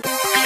Bye. 0.00 0.32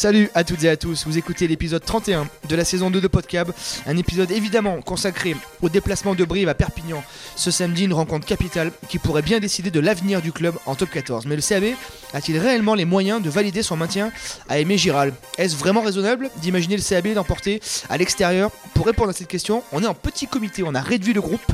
Salut 0.00 0.30
à 0.34 0.44
toutes 0.44 0.64
et 0.64 0.70
à 0.70 0.78
tous, 0.78 1.06
vous 1.06 1.18
écoutez 1.18 1.46
l'épisode 1.46 1.84
31 1.84 2.26
de 2.48 2.56
la 2.56 2.64
saison 2.64 2.90
2 2.90 3.02
de 3.02 3.06
Podcab, 3.06 3.52
un 3.84 3.98
épisode 3.98 4.30
évidemment 4.30 4.80
consacré 4.80 5.36
au 5.60 5.68
déplacement 5.68 6.14
de 6.14 6.24
Brive 6.24 6.48
à 6.48 6.54
Perpignan. 6.54 7.04
Ce 7.36 7.50
samedi, 7.50 7.84
une 7.84 7.92
rencontre 7.92 8.24
capitale 8.24 8.72
qui 8.88 8.98
pourrait 8.98 9.20
bien 9.20 9.40
décider 9.40 9.70
de 9.70 9.78
l'avenir 9.78 10.22
du 10.22 10.32
club 10.32 10.54
en 10.64 10.74
top 10.74 10.88
14. 10.88 11.26
Mais 11.26 11.36
le 11.36 11.42
CAB 11.42 11.74
a-t-il 12.14 12.38
réellement 12.38 12.74
les 12.74 12.86
moyens 12.86 13.20
de 13.20 13.28
valider 13.28 13.62
son 13.62 13.76
maintien 13.76 14.10
à 14.48 14.58
Aimé 14.58 14.78
Giral? 14.78 15.12
Est-ce 15.36 15.54
vraiment 15.54 15.82
raisonnable 15.82 16.30
d'imaginer 16.40 16.78
le 16.78 16.82
CAB 16.82 17.12
d'emporter 17.12 17.60
à 17.90 17.98
l'extérieur? 17.98 18.50
Pour 18.72 18.86
répondre 18.86 19.10
à 19.10 19.12
cette 19.12 19.28
question, 19.28 19.62
on 19.70 19.82
est 19.82 19.86
en 19.86 19.92
petit 19.92 20.26
comité, 20.26 20.62
on 20.62 20.74
a 20.74 20.80
réduit 20.80 21.12
le 21.12 21.20
groupe. 21.20 21.44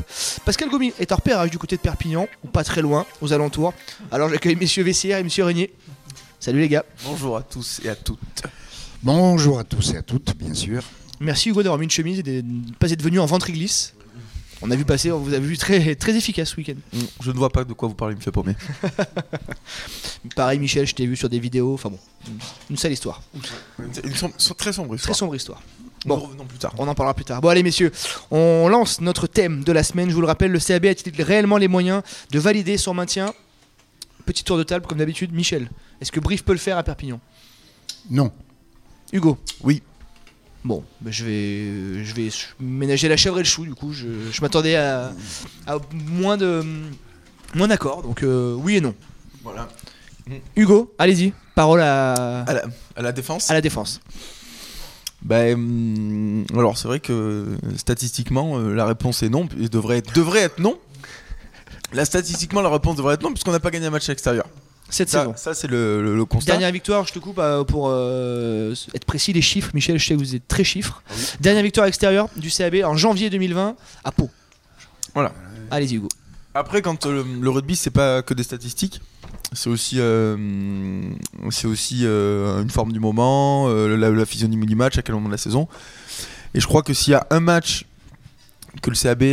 Pascal 0.45 0.69
Gomi 0.69 0.93
est 1.01 1.11
en 1.11 1.17
repérage 1.17 1.51
du 1.51 1.57
côté 1.57 1.75
de 1.75 1.81
Perpignan, 1.81 2.29
ou 2.45 2.47
pas 2.47 2.63
très 2.63 2.81
loin, 2.81 3.05
aux 3.19 3.33
alentours. 3.33 3.73
Alors 4.09 4.29
j'accueille 4.29 4.55
messieurs 4.55 4.83
Vessière 4.83 5.17
et 5.17 5.23
monsieur 5.25 5.43
Régnier. 5.43 5.73
Salut 6.39 6.59
les 6.59 6.69
gars. 6.69 6.85
Bonjour 7.03 7.37
à 7.37 7.41
tous 7.41 7.81
et 7.83 7.89
à 7.89 7.95
toutes. 7.95 8.43
Bonjour 9.03 9.59
à 9.59 9.63
tous 9.63 9.93
et 9.93 9.97
à 9.97 10.01
toutes, 10.01 10.35
bien 10.37 10.53
sûr. 10.53 10.83
Merci 11.19 11.49
Hugo 11.49 11.63
d'avoir 11.63 11.79
mis 11.79 11.85
une 11.85 11.91
chemise 11.91 12.19
et 12.19 12.23
de 12.23 12.41
ne 12.41 12.71
pas 12.73 12.91
être 12.91 13.01
venu 13.01 13.19
en 13.19 13.25
ventre-glisse. 13.25 13.93
On 14.61 14.71
a 14.71 14.75
vu 14.75 14.85
passer, 14.85 15.11
on 15.11 15.19
vous 15.19 15.33
a 15.35 15.39
vu 15.39 15.55
très, 15.57 15.93
très 15.95 16.15
efficace 16.15 16.49
ce 16.49 16.55
week-end. 16.57 16.75
Mm, 16.93 16.99
Je 17.21 17.31
ne 17.31 17.37
vois 17.37 17.49
pas 17.51 17.63
de 17.63 17.73
quoi 17.73 17.87
vous 17.87 17.93
parlez, 17.95 18.15
monsieur 18.15 18.31
Pommet. 18.31 18.55
Pareil 20.35 20.57
Michel, 20.59 20.87
je 20.87 20.95
t'ai 20.95 21.05
vu 21.05 21.15
sur 21.15 21.29
des 21.29 21.39
vidéos, 21.39 21.75
enfin 21.75 21.89
bon, 21.89 21.99
une 22.69 22.77
sale 22.77 22.91
histoire. 22.91 23.21
Ils 24.03 24.15
sont, 24.15 24.31
sont 24.37 24.53
très 24.55 24.73
sombres. 24.73 24.95
Très 24.97 25.13
sombre 25.13 25.35
histoire. 25.35 25.61
Bon, 26.05 26.15
Bon. 26.15 26.17
Nous 26.21 26.25
revenons 26.27 26.45
plus 26.45 26.57
tard. 26.59 26.73
On 26.77 26.87
en 26.87 26.95
parlera 26.95 27.13
plus 27.13 27.25
tard. 27.25 27.41
Bon 27.41 27.49
allez 27.49 27.63
messieurs, 27.63 27.91
on 28.31 28.67
lance 28.69 29.01
notre 29.01 29.27
thème 29.27 29.63
de 29.63 29.71
la 29.71 29.83
semaine. 29.83 30.09
Je 30.09 30.15
vous 30.15 30.21
le 30.21 30.27
rappelle, 30.27 30.51
le 30.51 30.59
CAB 30.59 30.85
a-t-il 30.85 31.21
réellement 31.21 31.57
les 31.57 31.67
moyens 31.67 32.01
de 32.31 32.39
valider 32.39 32.77
son 32.77 32.93
maintien? 32.93 33.33
Petit 34.25 34.43
tour 34.43 34.57
de 34.57 34.63
table 34.63 34.85
comme 34.87 34.97
d'habitude. 34.99 35.33
Michel, 35.33 35.69
est-ce 36.01 36.11
que 36.11 36.19
Brive 36.19 36.43
peut 36.43 36.53
le 36.53 36.57
faire 36.59 36.77
à 36.77 36.83
Perpignan? 36.83 37.19
Non. 38.09 38.31
Hugo? 39.11 39.37
Oui. 39.61 39.81
Bon, 40.63 40.83
bah, 41.01 41.11
je 41.11 41.23
vais, 41.23 42.03
je 42.03 42.13
vais 42.13 42.29
ménager 42.59 43.07
la 43.07 43.15
chèvre 43.15 43.37
et 43.37 43.43
le 43.43 43.47
chou. 43.47 43.65
Du 43.65 43.73
coup, 43.73 43.93
je, 43.93 44.07
je 44.31 44.41
m'attendais 44.41 44.75
à, 44.75 45.13
à 45.65 45.77
moins 45.91 46.35
de, 46.35 46.63
moins 47.55 47.67
d'accords. 47.67 48.01
Donc 48.03 48.23
euh, 48.23 48.53
oui 48.53 48.75
et 48.75 48.81
non. 48.81 48.93
Voilà. 49.43 49.69
Hugo, 50.57 50.93
allez-y. 50.97 51.33
Parole 51.55 51.81
à, 51.81 52.41
À 52.41 52.53
la, 52.53 52.63
à 52.95 53.01
la 53.01 53.11
défense 53.13 53.49
à 53.49 53.53
la 53.53 53.61
défense. 53.61 54.01
Bah, 55.21 55.51
hum, 55.53 56.45
alors 56.53 56.77
c'est 56.77 56.87
vrai 56.87 56.99
que 56.99 57.57
statistiquement, 57.77 58.59
euh, 58.59 58.73
la 58.73 58.85
réponse 58.85 59.23
est 59.23 59.29
non. 59.29 59.47
Et 59.59 59.69
devrait 59.69 59.99
être, 59.99 60.13
devrait 60.13 60.41
être 60.41 60.59
non. 60.59 60.77
Là, 61.93 62.03
statistiquement, 62.03 62.61
la 62.61 62.69
réponse 62.69 62.97
devrait 62.97 63.13
être 63.13 63.23
non, 63.23 63.31
puisqu'on 63.31 63.51
n'a 63.53 63.61
pas 63.61 63.71
gagné 63.71 63.85
un 63.85 63.89
match 63.89 64.09
à 64.09 64.11
l'extérieur. 64.11 64.45
Cette 64.89 65.09
Ça, 65.09 65.19
saison. 65.21 65.33
ça 65.35 65.53
c'est 65.53 65.67
le, 65.67 66.01
le- 66.01 66.15
le 66.15 66.25
constat. 66.25 66.51
Dernière 66.53 66.71
victoire, 66.71 67.05
je 67.05 67.11
te 67.13 67.19
coupe 67.19 67.39
euh, 67.39 67.63
pour 67.65 67.87
euh, 67.89 68.73
être 68.93 69.03
précis 69.05 69.33
les 69.33 69.41
chiffres. 69.41 69.71
Michel, 69.73 69.99
je 69.99 70.05
sais 70.07 70.13
que 70.13 70.19
vous 70.19 70.33
êtes 70.35 70.47
très 70.47 70.63
chiffres. 70.63 71.03
Dernière 71.41 71.63
victoire 71.63 71.83
à 71.83 71.87
l'extérieur 71.87 72.29
du 72.37 72.49
CAB 72.49 72.75
en 72.85 72.95
janvier 72.95 73.29
2020 73.29 73.75
à 74.05 74.11
Pau. 74.11 74.29
Voilà. 75.13 75.33
Allez-y 75.71 75.95
Hugo. 75.95 76.07
Après, 76.53 76.81
quand 76.81 77.05
euh, 77.05 77.23
le, 77.23 77.41
le 77.41 77.49
rugby, 77.49 77.75
c'est 77.75 77.89
pas 77.91 78.21
que 78.21 78.33
des 78.33 78.43
statistiques, 78.43 79.01
c'est 79.51 79.69
aussi, 79.69 79.97
euh, 79.99 80.37
c'est 81.51 81.67
aussi 81.67 82.01
euh, 82.03 82.61
une 82.61 82.69
forme 82.69 82.91
du 82.93 82.99
moment, 82.99 83.67
la, 83.67 84.09
la 84.09 84.25
physionomie 84.25 84.65
du 84.65 84.75
match, 84.75 84.97
à 84.97 85.01
quel 85.01 85.15
moment 85.15 85.27
de 85.27 85.33
la 85.33 85.37
saison. 85.37 85.67
Et 86.53 86.59
je 86.61 86.65
crois 86.65 86.81
que 86.81 86.93
s'il 86.93 87.11
y 87.11 87.15
a 87.15 87.27
un 87.29 87.39
match 87.41 87.85
que 88.81 88.89
le 88.89 88.95
CAB, 88.95 89.23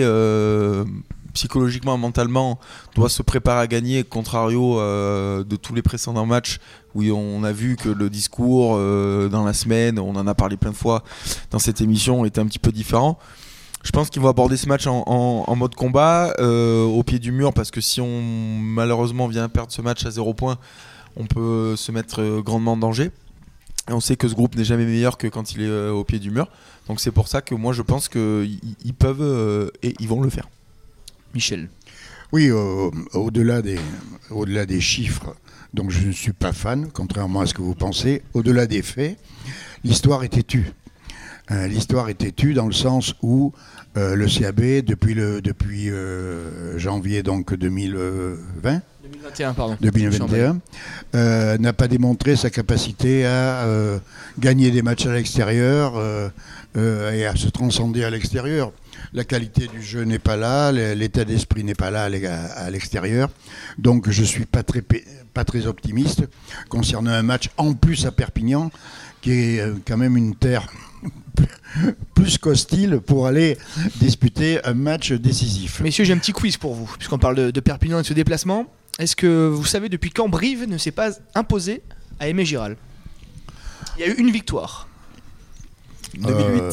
psychologiquement, 1.35 1.99
mentalement, 1.99 2.59
doit 2.95 3.11
se 3.11 3.23
préparer 3.23 3.61
à 3.61 3.67
gagner, 3.67 4.05
contrario 4.05 4.81
euh, 4.81 5.45
de 5.45 5.57
tous 5.57 5.75
les 5.75 5.83
précédents 5.83 6.25
matchs 6.25 6.59
où 6.95 7.03
on 7.03 7.43
a 7.43 7.53
vu 7.53 7.77
que 7.77 7.89
le 7.89 8.09
discours 8.09 8.77
euh, 8.77 9.29
dans 9.29 9.45
la 9.45 9.53
semaine, 9.53 9.99
on 9.99 10.15
en 10.15 10.27
a 10.27 10.35
parlé 10.35 10.57
plein 10.57 10.71
de 10.71 10.77
fois 10.77 11.03
dans 11.51 11.59
cette 11.59 11.81
émission, 11.81 12.25
était 12.25 12.41
un 12.41 12.47
petit 12.47 12.61
peu 12.61 12.73
différent. 12.73 13.19
Je 13.83 13.91
pense 13.91 14.09
qu'ils 14.09 14.23
vont 14.23 14.29
aborder 14.29 14.57
ce 14.57 14.67
match 14.67 14.87
en, 14.87 15.57
mode 15.57 15.75
combat, 15.75 16.33
euh, 16.39 16.85
au 16.85 17.03
pied 17.03 17.19
du 17.19 17.33
mur, 17.33 17.53
parce 17.53 17.71
que 17.71 17.83
si 17.83 18.01
on 18.01 18.23
malheureusement 18.23 19.27
vient 19.27 19.47
perdre 19.51 19.73
ce 19.73 19.83
match 19.83 20.07
à 20.07 20.11
0 20.11 20.33
points, 20.33 20.57
on 21.17 21.27
peut 21.27 21.77
se 21.77 21.93
mettre 21.93 22.41
grandement 22.41 22.73
en 22.73 22.77
danger. 22.79 23.11
Et 23.91 23.93
on 23.93 24.01
sait 24.01 24.17
que 24.17 24.27
ce 24.27 24.35
groupe 24.35 24.57
n'est 24.57 24.65
jamais 24.65 24.87
meilleur 24.87 25.19
que 25.19 25.27
quand 25.27 25.53
il 25.53 25.63
est 25.63 25.89
au 25.91 26.05
pied 26.05 26.19
du 26.19 26.31
mur. 26.31 26.49
Donc 26.89 27.01
c'est 27.01 27.11
pour 27.11 27.29
ça 27.29 27.43
que 27.43 27.55
moi 27.55 27.75
je 27.75 27.83
pense 27.83 28.09
qu'ils 28.09 28.59
ils 28.83 28.95
peuvent 28.95 29.71
et 29.83 29.95
ils 30.01 30.09
vont 30.09 30.23
le 30.23 30.31
faire. 30.31 30.49
Michel. 31.35 31.69
Oui, 32.33 32.49
euh, 32.51 32.91
au-delà 33.13 33.63
des, 33.63 34.81
chiffres, 34.81 35.37
dont 35.73 35.89
je 35.89 36.09
ne 36.09 36.13
suis 36.13 36.33
pas 36.33 36.53
fan, 36.53 36.89
contrairement 36.93 37.41
à 37.41 37.47
ce 37.47 37.55
que 37.55 37.63
vous 37.63 37.75
pensez, 37.75 38.23
au-delà 38.33 38.67
des 38.67 38.83
faits, 38.83 39.19
l'histoire 39.85 40.25
est 40.25 40.31
têtue. 40.31 40.73
Euh, 41.51 41.69
l'histoire 41.69 42.09
est 42.09 42.15
têtue 42.15 42.55
dans 42.55 42.67
le 42.67 42.73
sens 42.73 43.15
où 43.23 43.53
euh, 43.97 44.15
le 44.17 44.27
CAB, 44.27 44.85
depuis, 44.85 45.15
le, 45.15 45.43
depuis 45.43 45.91
euh, 45.91 46.79
janvier 46.79 47.23
donc 47.23 47.55
2020, 47.55 48.81
2021, 49.05 49.53
pardon. 49.55 49.77
2021, 49.81 50.61
euh, 51.15 51.59
n'a 51.59 51.73
pas 51.73 51.89
démontré 51.89 52.37
sa 52.37 52.51
capacité 52.51 53.27
à 53.27 53.65
euh, 53.65 53.99
gagner 54.39 54.71
des 54.71 54.83
matchs 54.83 55.07
à 55.07 55.13
l'extérieur 55.13 55.95
euh, 55.97 56.31
et 57.13 57.27
à 57.27 57.37
se 57.37 57.49
transcender 57.49 58.05
à 58.05 58.11
l'extérieur. 58.11 58.73
La 59.13 59.25
qualité 59.25 59.67
du 59.69 59.83
jeu 59.83 60.03
n'est 60.05 60.19
pas 60.19 60.37
là, 60.37 60.73
l'état 60.73 61.25
d'esprit 61.25 61.65
n'est 61.65 61.75
pas 61.75 61.91
là 61.91 62.05
à 62.05 62.71
l'extérieur. 62.71 63.31
Donc 63.79 64.11
je 64.11 64.25
suis 64.25 64.45
pas 64.47 64.63
très, 64.63 64.83
pé- 64.83 65.05
pas 65.33 65.45
très 65.45 65.67
optimiste 65.67 66.25
concernant 66.69 67.11
un 67.13 67.23
match 67.23 67.49
en 67.57 67.75
plus 67.75 68.07
à 68.07 68.13
Perpignan, 68.13 68.71
qui 69.21 69.33
est 69.33 69.61
euh, 69.61 69.75
quand 69.87 69.97
même 69.97 70.17
une 70.17 70.35
terre 70.35 70.67
plus 72.15 72.39
qu'hostile 72.39 73.01
pour 73.05 73.27
aller 73.27 73.57
disputer 73.97 74.65
un 74.65 74.75
match 74.75 75.13
décisif. 75.13 75.81
Messieurs, 75.81 76.05
j'ai 76.05 76.13
un 76.13 76.19
petit 76.19 76.33
quiz 76.33 76.57
pour 76.57 76.75
vous, 76.75 76.87
puisqu'on 76.97 77.19
parle 77.19 77.37
de, 77.37 77.51
de 77.51 77.61
Perpignan 77.61 77.99
et 77.99 78.03
de 78.03 78.07
ce 78.07 78.15
déplacement. 78.15 78.67
Est-ce 78.99 79.17
que 79.17 79.49
vous 79.49 79.65
savez 79.65 79.89
depuis 79.89 80.11
quand 80.11 80.29
Brive 80.29 80.69
ne 80.69 80.79
s'est 80.79 80.93
pas 80.93 81.11
imposé 81.35 81.83
à 82.21 82.29
Aimé 82.29 82.45
Giral 82.45 82.77
Il 83.97 84.01
y 84.01 84.05
a 84.05 84.09
eu 84.09 84.15
une 84.19 84.31
victoire. 84.31 84.89
2008. 86.17 86.63
Euh, 86.63 86.71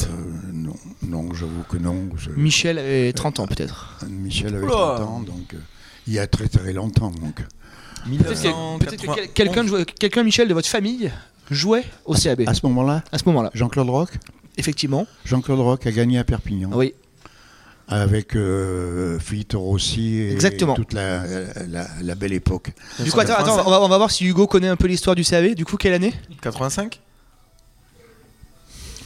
non, 1.12 1.34
j'avoue 1.34 1.64
que 1.70 1.78
non. 1.78 2.10
Je- 2.18 2.32
Michel 2.32 2.78
avait 2.80 3.12
30 3.14 3.40
ans 3.40 3.48
peut-être. 3.48 3.98
Michel 4.10 4.56
avait 4.56 4.64
Oula. 4.66 4.96
30 4.98 5.00
ans, 5.02 5.20
donc 5.20 5.54
euh, 5.54 5.58
il 6.08 6.14
y 6.14 6.20
a 6.20 6.26
très 6.28 6.48
très 6.48 6.74
longtemps. 6.74 7.12
Donc. 7.12 7.42
Peut-être 8.04 8.98
que, 8.98 9.28
quelqu'un, 9.28 9.64
quelqu'un, 10.00 10.24
Michel, 10.24 10.48
de 10.48 10.54
votre 10.56 10.68
famille 10.68 11.12
jouait 11.52 11.84
au 12.06 12.16
CAB 12.16 12.42
À 12.48 12.54
ce 12.56 12.66
moment-là, 12.66 13.04
à 13.12 13.18
ce 13.20 13.26
moment-là. 13.26 13.52
Jean-Claude 13.54 13.90
Roch 13.90 14.10
Effectivement. 14.58 15.06
Jean-Claude 15.24 15.60
Roch 15.60 15.86
a 15.86 15.92
gagné 15.92 16.18
à 16.18 16.24
Perpignan 16.24 16.72
Oui. 16.74 16.94
avec 17.88 18.36
euh, 18.36 19.20
Philippe 19.20 19.54
Rossi 19.54 20.16
et 20.16 20.32
Exactement. 20.32 20.74
toute 20.74 20.94
la, 20.94 21.24
la- 21.68 21.88
la 22.02 22.16
belle 22.16 22.34
époque. 22.34 22.72
Du 23.00 23.12
coup, 23.12 23.20
attends, 23.20 23.36
attends, 23.36 23.64
on 23.68 23.70
va, 23.70 23.82
on 23.84 23.88
va 23.88 23.98
voir 23.98 24.10
si 24.10 24.26
Hugo 24.26 24.48
connaît 24.48 24.68
un 24.70 24.76
peu 24.78 24.88
l'histoire 24.88 25.16
du 25.16 25.24
CAB. 25.24 25.54
Du 25.54 25.64
coup, 25.66 25.78
quelle 25.78 25.94
année? 25.94 26.14
85 26.42 27.00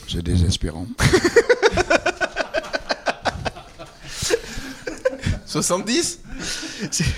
C'est 0.08 0.24
désespérant. 0.24 0.88
70 5.46 6.20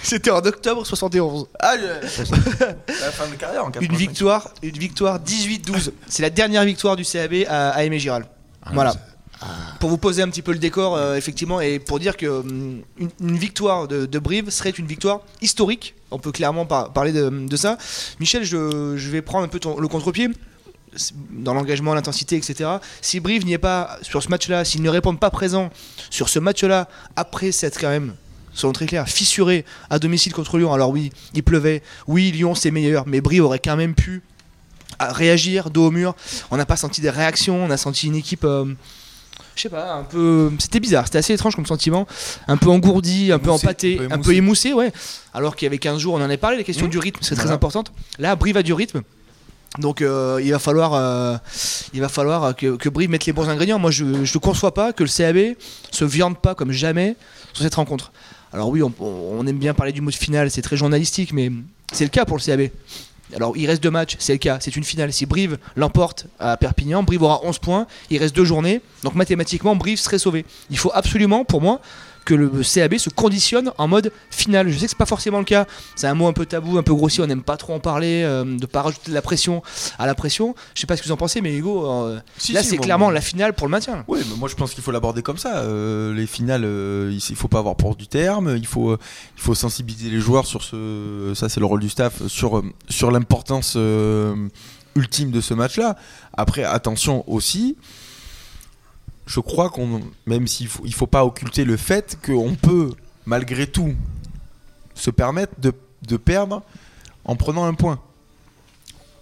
C'était 0.03 0.31
en 0.31 0.40
octobre 0.40 0.85
71. 0.85 1.47
Ah, 1.59 1.75
je- 1.78 2.24
la 3.02 3.12
fin 3.12 3.28
de 3.28 3.35
carrière 3.35 3.66
en 3.66 3.72
85. 3.72 3.81
Une 3.91 3.97
victoire, 3.97 4.50
une 4.62 4.78
victoire 4.78 5.19
18-12. 5.19 5.91
C'est 6.08 6.22
la 6.24 6.30
dernière 6.30 6.63
victoire 6.66 6.96
du 6.96 7.03
CAB 7.03 7.46
à, 7.47 7.69
à 7.69 7.84
Aimé 7.84 8.00
Giral. 8.00 8.25
Ah, 8.63 8.72
Voilà. 8.74 8.91
ça- 8.91 9.47
Pour 9.80 9.90
vous 9.90 9.97
poser 9.97 10.22
un 10.22 10.30
petit 10.30 10.41
peu 10.41 10.52
le 10.52 10.59
décor, 10.59 10.96
euh, 10.96 11.16
effectivement, 11.16 11.62
et 11.62 11.80
pour 11.80 12.00
dire 12.00 12.18
que 12.18 12.25
hum, 12.28 12.81
une, 12.97 13.09
une 13.22 13.38
victoire 13.38 13.88
de, 13.88 14.06
de 14.06 14.19
Brive 14.19 14.50
serait 14.50 14.72
une 14.72 14.88
victoire 14.88 15.22
historique. 15.41 15.96
On 16.12 16.19
peut 16.19 16.31
clairement 16.31 16.66
par- 16.66 16.91
parler 16.94 17.12
de, 17.12 17.29
de 17.29 17.55
ça. 17.58 17.78
Michel, 18.20 18.44
je, 18.44 18.96
je 18.97 19.09
vais 19.09 19.22
prendre 19.22 19.46
un 19.46 19.49
peu 19.49 19.59
ton- 19.59 19.79
le 19.79 19.88
contre-pied. 19.88 20.29
Dans 21.32 21.53
l'engagement, 21.53 21.94
l'intensité, 21.94 22.35
etc. 22.35 22.70
Si 23.02 23.20
Brive 23.20 23.46
n'y 23.46 23.53
est 23.53 23.58
pas 23.58 23.97
sur 24.02 24.22
ce 24.23 24.29
match-là, 24.29 24.66
s'ils 24.66 24.82
ne 24.82 24.90
répondent 24.90 25.20
pas 25.20 25.29
présents 25.29 25.70
sur 26.09 26.29
ce 26.29 26.40
match-là, 26.40 26.88
après 27.16 27.52
s'être 27.52 27.79
quand 27.79 27.90
même, 27.90 28.14
selon 28.53 28.73
très 28.73 28.85
clair, 28.85 29.08
fissuré 29.08 29.66
à 29.90 29.99
domicile 29.99 30.34
contre 30.34 30.58
Lyon, 30.58 30.73
alors 30.73 30.90
oui, 30.90 31.11
il 31.34 31.44
pleuvait, 31.44 31.84
oui, 32.08 32.32
Lyon 32.32 32.55
c'est 32.55 32.72
meilleur, 32.72 33.05
mais 33.08 33.22
Brive 33.22 33.44
aurait 33.46 33.59
quand 33.59 33.76
même 33.76 33.94
pu 33.96 34.22
réagir 34.99 35.70
dos 35.70 35.88
au 35.88 35.91
mur. 35.91 36.16
On 36.52 36.58
n'a 36.58 36.66
pas 36.66 36.76
senti 36.78 37.02
des 37.02 37.09
réactions, 37.09 37.64
on 37.64 37.70
a 37.70 37.78
senti 37.78 38.08
une 38.08 38.16
équipe. 38.16 38.44
euh, 38.46 38.66
je 39.55 39.64
sais 39.64 39.70
pas, 39.70 39.94
un 39.94 40.03
peu. 40.03 40.52
C'était 40.59 40.79
bizarre, 40.79 41.05
c'était 41.05 41.17
assez 41.20 41.34
étrange 41.34 41.55
comme 41.55 41.66
sentiment. 41.66 42.08
Un 42.47 42.58
peu 42.58 42.70
engourdi, 42.70 43.32
un 43.32 43.40
peu 43.40 43.52
empâté, 43.52 43.99
un 43.99 44.08
peu 44.08 44.14
un 44.14 44.17
peu 44.20 44.34
émoussé, 44.34 44.73
ouais. 44.73 44.91
Alors 45.34 45.55
qu'il 45.55 45.66
y 45.66 45.67
avait 45.67 45.78
15 45.78 45.99
jours, 45.99 46.14
on 46.16 46.17
en 46.17 46.22
avait 46.22 46.38
parlé, 46.38 46.58
les 46.58 46.64
questions 46.64 46.88
Mmh. 46.88 46.90
du 46.91 46.97
rythme, 46.99 47.20
c'est 47.22 47.35
très 47.35 47.52
importante. 47.52 47.91
Là, 48.20 48.35
Brive 48.35 48.58
a 48.58 48.64
du 48.64 48.73
rythme. 48.73 49.02
Donc 49.79 50.02
euh, 50.02 50.40
il 50.44 50.52
va 50.52 50.59
falloir, 50.59 50.94
euh, 50.94 51.38
il 51.94 52.02
va 52.02 52.09
falloir 52.09 52.56
que, 52.56 52.76
que 52.76 52.90
Brive 52.90 53.09
mette 53.09 53.26
les 53.26 53.34
bons 53.34 53.50
ingrédients. 53.50 53.79
Moi, 53.79 53.91
je 53.91 54.03
ne 54.03 54.38
conçois 54.40 54.74
pas 54.74 54.94
que 54.94 55.03
le 55.03 55.09
CAB 55.09 55.56
se 55.91 56.06
viande 56.06 56.38
pas 56.38 56.56
comme 56.56 56.72
jamais 56.72 57.16
sur 57.53 57.64
cette 57.64 57.76
rencontre. 57.76 58.12
Alors 58.53 58.70
oui, 58.70 58.82
on, 58.82 58.94
on 59.00 59.46
aime 59.46 59.58
bien 59.59 59.74
parler 59.74 59.91
du 59.91 60.02
mot 60.02 60.09
de 60.09 60.16
finale, 60.16 60.50
c'est 60.50 60.62
très 60.62 60.78
journalistique, 60.78 61.34
mais 61.34 61.52
c'est 61.91 62.06
le 62.06 62.09
cas 62.09 62.26
pour 62.26 62.38
le 62.38 62.44
CAB. 62.44 62.70
Alors 63.35 63.58
il 63.58 63.68
reste 63.68 63.84
deux 63.84 63.91
matchs, 63.91 64.16
c'est 64.20 64.34
le 64.34 64.38
cas, 64.40 64.58
c'est 64.62 64.76
une 64.76 64.85
finale. 64.85 65.12
Si 65.12 65.26
Brive 65.26 65.58
l'emporte 65.76 66.28
à 66.40 66.56
Perpignan, 66.56 67.03
Brive 67.03 67.23
aura 67.23 67.41
11 67.44 67.59
points, 67.59 67.88
il 68.09 68.18
reste 68.20 68.35
deux 68.35 68.46
journées, 68.46 68.82
donc 69.03 69.16
mathématiquement 69.16 69.76
Brive 69.76 70.00
serait 70.00 70.20
sauvé. 70.20 70.46
Il 70.70 70.78
faut 70.78 70.91
absolument, 70.94 71.44
pour 71.44 71.62
moi, 71.62 71.82
que 72.28 72.34
le 72.35 72.50
CAB 72.62 72.97
se 72.97 73.09
conditionne 73.09 73.72
en 73.78 73.88
mode 73.88 74.12
final. 74.32 74.70
Je 74.70 74.78
sais 74.78 74.85
que 74.85 74.90
c'est 74.90 74.97
pas 74.97 75.06
forcément 75.06 75.40
le 75.40 75.46
cas. 75.46 75.66
C'est 75.96 76.08
un 76.08 76.14
mot 76.14 76.28
un 76.28 76.34
peu 76.34 76.46
tabou, 76.46 76.78
un 76.78 76.84
peu 76.84 76.94
grossier. 76.94 77.24
On 77.24 77.28
n'aime 77.28 77.41
pas 77.41 77.56
trop 77.56 77.74
en 77.74 77.79
parler, 77.79 78.24
euh, 78.26 78.44
de 78.44 78.66
pas 78.66 78.82
rajouter 78.82 79.12
de 79.12 79.16
la 79.16 79.22
pression 79.22 79.64
à 79.97 80.06
la 80.06 80.14
pression. 80.14 80.53
Je 80.76 80.82
sais 80.82 80.88
pas 80.88 80.97
ce 80.97 81.02
que 81.02 81.08
vous 81.08 81.14
en 81.14 81.18
pensez, 81.18 81.40
mais 81.40 81.56
Hugo, 81.56 81.90
euh, 81.90 82.20
Si, 82.38 82.52
là 82.52 82.64
si, 82.64 82.70
c'est 82.72 82.78
clairement 82.78 83.06
moi. 83.06 83.14
la 83.14 83.22
finale 83.22 83.53
pour 83.53 83.66
le 83.66 83.72
maintien. 83.72 84.03
Oui, 84.09 84.20
mais 84.29 84.35
moi 84.35 84.50
je 84.50 84.56
pense 84.56 84.74
qu'il 84.74 84.84
faut 84.84 84.91
l'aborder 84.91 85.22
comme 85.22 85.38
ça. 85.38 85.59
Euh, 85.59 86.14
les 86.14 86.28
finales, 86.28 86.66
euh, 86.66 87.18
il 87.29 87.35
faut 87.38 87.47
pas 87.47 87.59
avoir 87.59 87.78
peur 87.78 87.96
du 87.96 88.08
terme. 88.08 88.58
Il 88.58 88.68
faut, 88.68 88.94
il 88.94 89.41
faut 89.41 89.56
sensibiliser 89.56 90.09
les 90.09 90.20
joueurs 90.20 90.46
sur 90.46 90.64
ce. 90.64 91.32
Ça, 91.34 91.47
c'est 91.47 91.62
le 91.62 91.66
rôle 91.66 91.80
du 91.80 91.90
staff 91.90 92.28
sur 92.28 92.62
sur 92.90 93.09
l'importance 93.09 93.78
ultime 94.96 95.32
de 95.32 95.40
ce 95.40 95.53
match-là. 95.53 95.96
Après, 96.35 96.66
attention 96.66 97.23
aussi. 97.32 97.78
Je 99.28 99.41
crois 99.41 99.70
qu'on, 99.70 100.02
même 100.26 100.47
s'il 100.47 100.70
faut, 100.70 100.84
il 100.85 100.94
faut 100.94 101.06
pas 101.06 101.26
occulter 101.26 101.66
le 101.66 101.78
fait 101.78 102.18
qu'on 102.26 102.56
peut 102.56 102.91
malgré 103.26 103.68
tout 103.68 103.94
se 104.96 105.12
permettre 105.12 105.53
de, 105.59 106.18
perdre 106.18 106.64
en 107.26 107.35
prenant 107.35 107.66
un 107.66 107.74
point. 107.74 108.00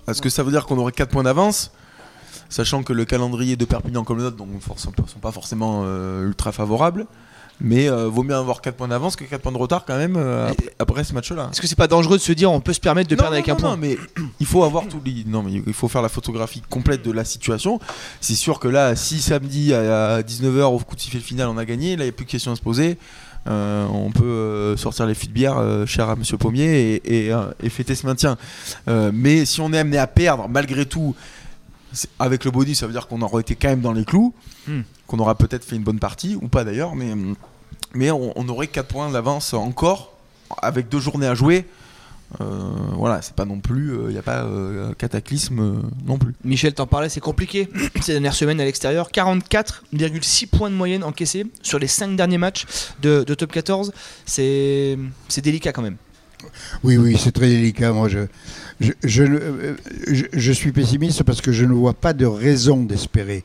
Est-ce 0.08 0.22
que 0.22 0.30
ça 0.30 0.44
veut 0.44 0.52
dire 0.52 0.68
qu'on 0.68 0.78
aurait 0.78 0.92
4 0.92 1.10
points 1.10 1.24
d'avance 1.24 1.72
Sachant 2.50 2.84
que 2.84 2.94
le 2.94 3.06
calendrier 3.06 3.56
de 3.56 3.66
Perpignan 3.66 4.04
comme 4.04 4.18
le 4.18 4.24
nôtre 4.24 4.38
donc, 4.38 4.50
ne 4.50 4.60
sont 5.08 5.20
pas 5.20 5.32
forcément 5.32 5.82
euh, 5.84 6.28
ultra 6.28 6.52
favorables. 6.52 7.08
Mais 7.62 7.90
euh, 7.90 8.10
vaut 8.10 8.24
mieux 8.24 8.36
avoir 8.36 8.60
4 8.62 8.76
points 8.76 8.88
d'avance 8.90 9.16
que 9.16 9.24
4 9.24 9.42
points 9.42 9.52
de 9.54 9.58
retard 9.58 9.86
quand 9.86 9.98
même 9.98 10.16
euh, 10.18 10.50
après, 10.50 10.66
après 10.80 11.04
ce 11.06 11.14
match-là. 11.14 11.50
Est-ce 11.52 11.62
que 11.62 11.68
c'est 11.68 11.78
pas 11.78 11.88
dangereux 11.88 12.18
de 12.18 12.22
se 12.22 12.34
dire 12.34 12.52
on 12.52 12.60
peut 12.60 12.74
se 12.74 12.82
permettre 12.82 13.10
de 13.10 13.16
Non, 13.16 13.20
perdre 13.24 13.32
non, 13.32 13.38
avec 13.38 13.48
non, 13.48 13.54
un 13.54 13.58
point 13.58 13.70
non, 13.72 13.78
mais 13.78 13.98
il 14.42 14.46
faut 14.46 14.64
avoir 14.64 14.88
tout 14.88 15.00
les- 15.06 15.24
non 15.26 15.42
mais 15.42 15.54
il 15.66 15.74
faut 15.74 15.88
faire 15.88 16.02
la 16.02 16.10
photographie 16.10 16.62
complète 16.70 17.02
de 17.04 17.12
la 17.12 17.24
situation. 17.24 17.80
C'est 18.20 18.36
sûr 18.36 18.60
que 18.60 18.68
là, 18.68 18.96
si 18.98 19.22
samedi 19.22 19.74
à 19.74 20.22
19h 20.22 20.64
au 20.64 20.80
coup 20.80 20.96
de 20.96 21.00
sifflet 21.02 21.22
final 21.22 21.48
on 21.48 21.58
a 21.58 21.64
gagné, 21.66 21.96
là 21.96 22.04
il 22.04 22.08
n'y 22.08 22.10
a 22.10 22.12
plus 22.12 22.26
de 22.26 22.32
questions 22.32 22.52
à 22.52 22.56
se 22.56 22.62
poser. 22.62 22.98
Euh, 23.48 23.86
on 23.94 24.10
peut 24.12 24.24
euh, 24.26 24.76
sortir 24.76 25.06
les 25.06 25.14
fûts 25.14 25.28
de 25.28 25.32
bière, 25.32 25.58
cher 25.86 26.10
à 26.10 26.16
Monsieur 26.16 26.36
Pommier, 26.38 26.96
et, 27.06 27.28
et, 27.28 27.36
et 27.64 27.70
fêter 27.70 27.94
ce 27.96 28.06
maintien. 28.06 28.38
Mais 29.14 29.46
si 29.46 29.62
on 29.62 29.72
est 29.72 29.78
amené 29.80 29.98
à 29.98 30.08
perdre, 30.08 30.48
malgré 30.50 30.86
tout, 30.86 31.16
avec 32.20 32.46
le 32.46 32.52
body, 32.52 32.76
ça 32.76 32.86
veut 32.88 32.94
dire 32.94 33.08
qu'on 33.08 33.22
aurait 33.22 33.42
été 33.42 33.56
quand 33.56 33.70
même 33.70 33.82
dans 33.82 33.94
les 33.94 34.06
clous, 34.06 34.34
Hmm. 34.68 34.82
qu'on 35.08 35.20
aura 35.20 35.36
peut-être 35.36 35.64
fait 35.64 35.76
une 35.76 35.84
bonne 35.84 36.00
partie, 36.00 36.36
ou 36.42 36.48
pas 36.48 36.64
d'ailleurs, 36.64 36.96
mais, 36.96 37.14
mais 37.94 38.10
on, 38.12 38.34
on 38.36 38.50
aurait 38.50 38.68
4 38.68 38.88
points 38.88 39.12
d'avance 39.12 39.54
encore, 39.54 40.14
avec 40.62 40.90
deux 40.90 41.00
journées 41.00 41.28
à 41.28 41.36
jouer. 41.36 41.66
Euh, 42.42 42.72
voilà, 42.94 43.22
c'est 43.22 43.36
pas 43.36 43.46
non 43.46 43.60
plus, 43.60 43.94
il 44.08 44.10
n'y 44.10 44.18
a 44.18 44.24
pas 44.24 44.44
euh, 44.44 44.94
cataclysme 44.98 45.60
euh, 45.60 45.74
non 46.06 46.18
plus. 46.18 46.34
Michel 46.44 46.74
t'en 46.74 46.88
parlait, 46.88 47.08
c'est 47.08 47.20
compliqué 47.20 47.70
ces 48.02 48.14
dernières 48.14 48.34
semaines 48.34 48.60
à 48.60 48.66
l'extérieur. 48.66 49.10
44,6 49.12 50.48
points 50.48 50.72
de 50.72 50.76
moyenne 50.76 51.04
encaissés 51.04 51.46
sur 51.62 51.78
les 51.78 51.88
5 51.88 52.16
derniers 52.16 52.40
matchs 52.40 52.66
de, 53.02 53.24
de 53.24 53.34
top 53.36 53.52
14. 53.52 53.94
C'est 54.26 54.98
c'est 55.30 55.42
délicat 55.42 55.72
quand 55.72 55.84
même. 55.84 55.98
Oui, 56.84 56.98
oui, 56.98 57.18
c'est 57.20 57.32
très 57.32 57.48
délicat. 57.48 57.92
Moi, 57.94 58.10
je, 58.10 58.20
euh, 58.20 59.76
je, 60.08 60.24
je 60.34 60.52
suis 60.52 60.72
pessimiste 60.72 61.24
parce 61.24 61.42
que 61.42 61.52
je 61.52 61.66
ne 61.66 61.74
vois 61.74 61.94
pas 61.94 62.14
de 62.14 62.26
raison 62.26 62.84
d'espérer. 62.84 63.44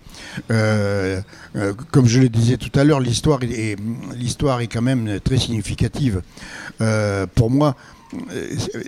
Euh, 0.51 1.21
euh, 1.57 1.73
comme 1.91 2.07
je 2.07 2.21
le 2.21 2.29
disais 2.29 2.57
tout 2.57 2.77
à 2.79 2.85
l'heure, 2.85 3.01
l'histoire 3.01 3.41
est, 3.43 3.77
l'histoire 4.17 4.61
est 4.61 4.67
quand 4.67 4.83
même 4.83 5.21
très 5.23 5.39
significative. 5.39 6.23
Pour 7.35 7.51
moi, 7.51 7.77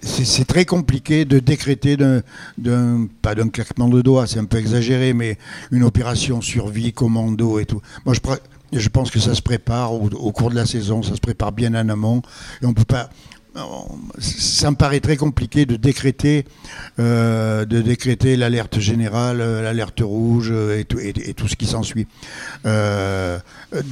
c'est 0.03 0.47
très 0.47 0.65
compliqué 0.65 1.25
de 1.25 1.38
décréter 1.38 1.97
d'un, 1.97 2.23
d'un- 2.58 3.06
pas 3.23 3.35
d'un 3.35 3.49
claquement 3.49 3.88
de 3.88 4.03
doigts, 4.03 4.26
c'est 4.26 4.38
un 4.41 4.44
peu 4.47 4.58
exagéré, 4.58 5.12
mais 5.12 5.38
une 5.70 5.85
opération 5.85 6.41
survie, 6.41 6.93
commando 6.93 7.58
et 7.61 7.65
tout. 7.67 7.81
Moi, 8.05 8.15
je, 8.15 8.79
je 8.81 8.88
pense 8.88 9.11
que 9.12 9.20
ça 9.20 9.35
se 9.35 9.43
prépare 9.43 9.93
au, 9.93 10.08
au 10.08 10.32
cours 10.32 10.50
de 10.50 10.56
la 10.56 10.67
saison, 10.67 11.03
ça 11.05 11.15
se 11.15 11.20
prépare 11.20 11.53
bien 11.53 11.73
en 11.75 11.88
amont, 11.88 12.23
et 12.62 12.67
on 12.67 12.75
peut 12.75 12.85
pas. 12.85 13.11
Ça 14.19 14.71
me 14.71 14.77
paraît 14.77 15.01
très 15.01 15.17
compliqué 15.17 15.67
de 15.67 15.77
décréter, 15.77 16.45
euh, 16.99 17.65
de 17.65 17.81
décréter 17.83 18.37
l'alerte 18.37 18.79
générale, 18.81 19.41
euh, 19.41 19.63
l'alerte 19.63 20.01
rouge 20.01 20.49
euh, 20.51 20.79
et 20.79 20.85
tout, 20.85 20.99
et- 20.99 21.13
tout 21.35 21.49
ce 21.49 21.57
qui 21.57 21.67
s'ensuit. 21.67 22.07
Euh, 22.67 23.39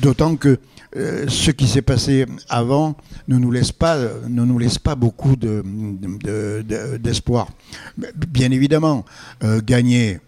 D'autant 0.03 0.37
que 0.37 0.59
ce 0.95 1.51
qui 1.53 1.69
s'est 1.69 1.83
passé 1.83 2.27
avant 2.49 2.97
ne 3.29 3.39
nous 3.39 3.51
laisse 3.53 3.71
pas, 3.73 3.97
ne 4.29 4.45
nous 4.45 4.59
laisse 4.59 4.79
pas 4.79 4.95
beaucoup 4.97 5.37
de- 5.37 5.63
de- 5.65 6.63
de- 6.63 6.97
d'espoir. 6.97 7.49
Bien 8.29 8.51
évidemment, 8.51 9.05
gagner, 9.65 10.19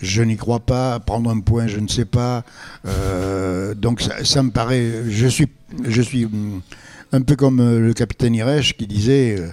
je 0.00 0.22
n'y 0.22 0.36
crois 0.36 0.60
pas. 0.60 0.98
Prendre 1.00 1.28
un 1.30 1.40
point, 1.40 1.66
je 1.66 1.78
ne 1.80 1.88
sais 1.88 2.06
pas. 2.06 2.44
Donc 3.76 4.00
ça, 4.00 4.24
ça 4.24 4.42
me 4.42 4.50
paraît. 4.50 5.02
Je 5.08 5.26
suis, 5.26 5.48
je 5.86 6.00
suis 6.02 6.26
un 7.16 7.22
peu 7.22 7.36
comme 7.36 7.60
euh, 7.60 7.80
le 7.80 7.92
capitaine 7.94 8.34
Irèche 8.34 8.76
qui 8.76 8.86
disait. 8.86 9.36
euh, 9.38 9.48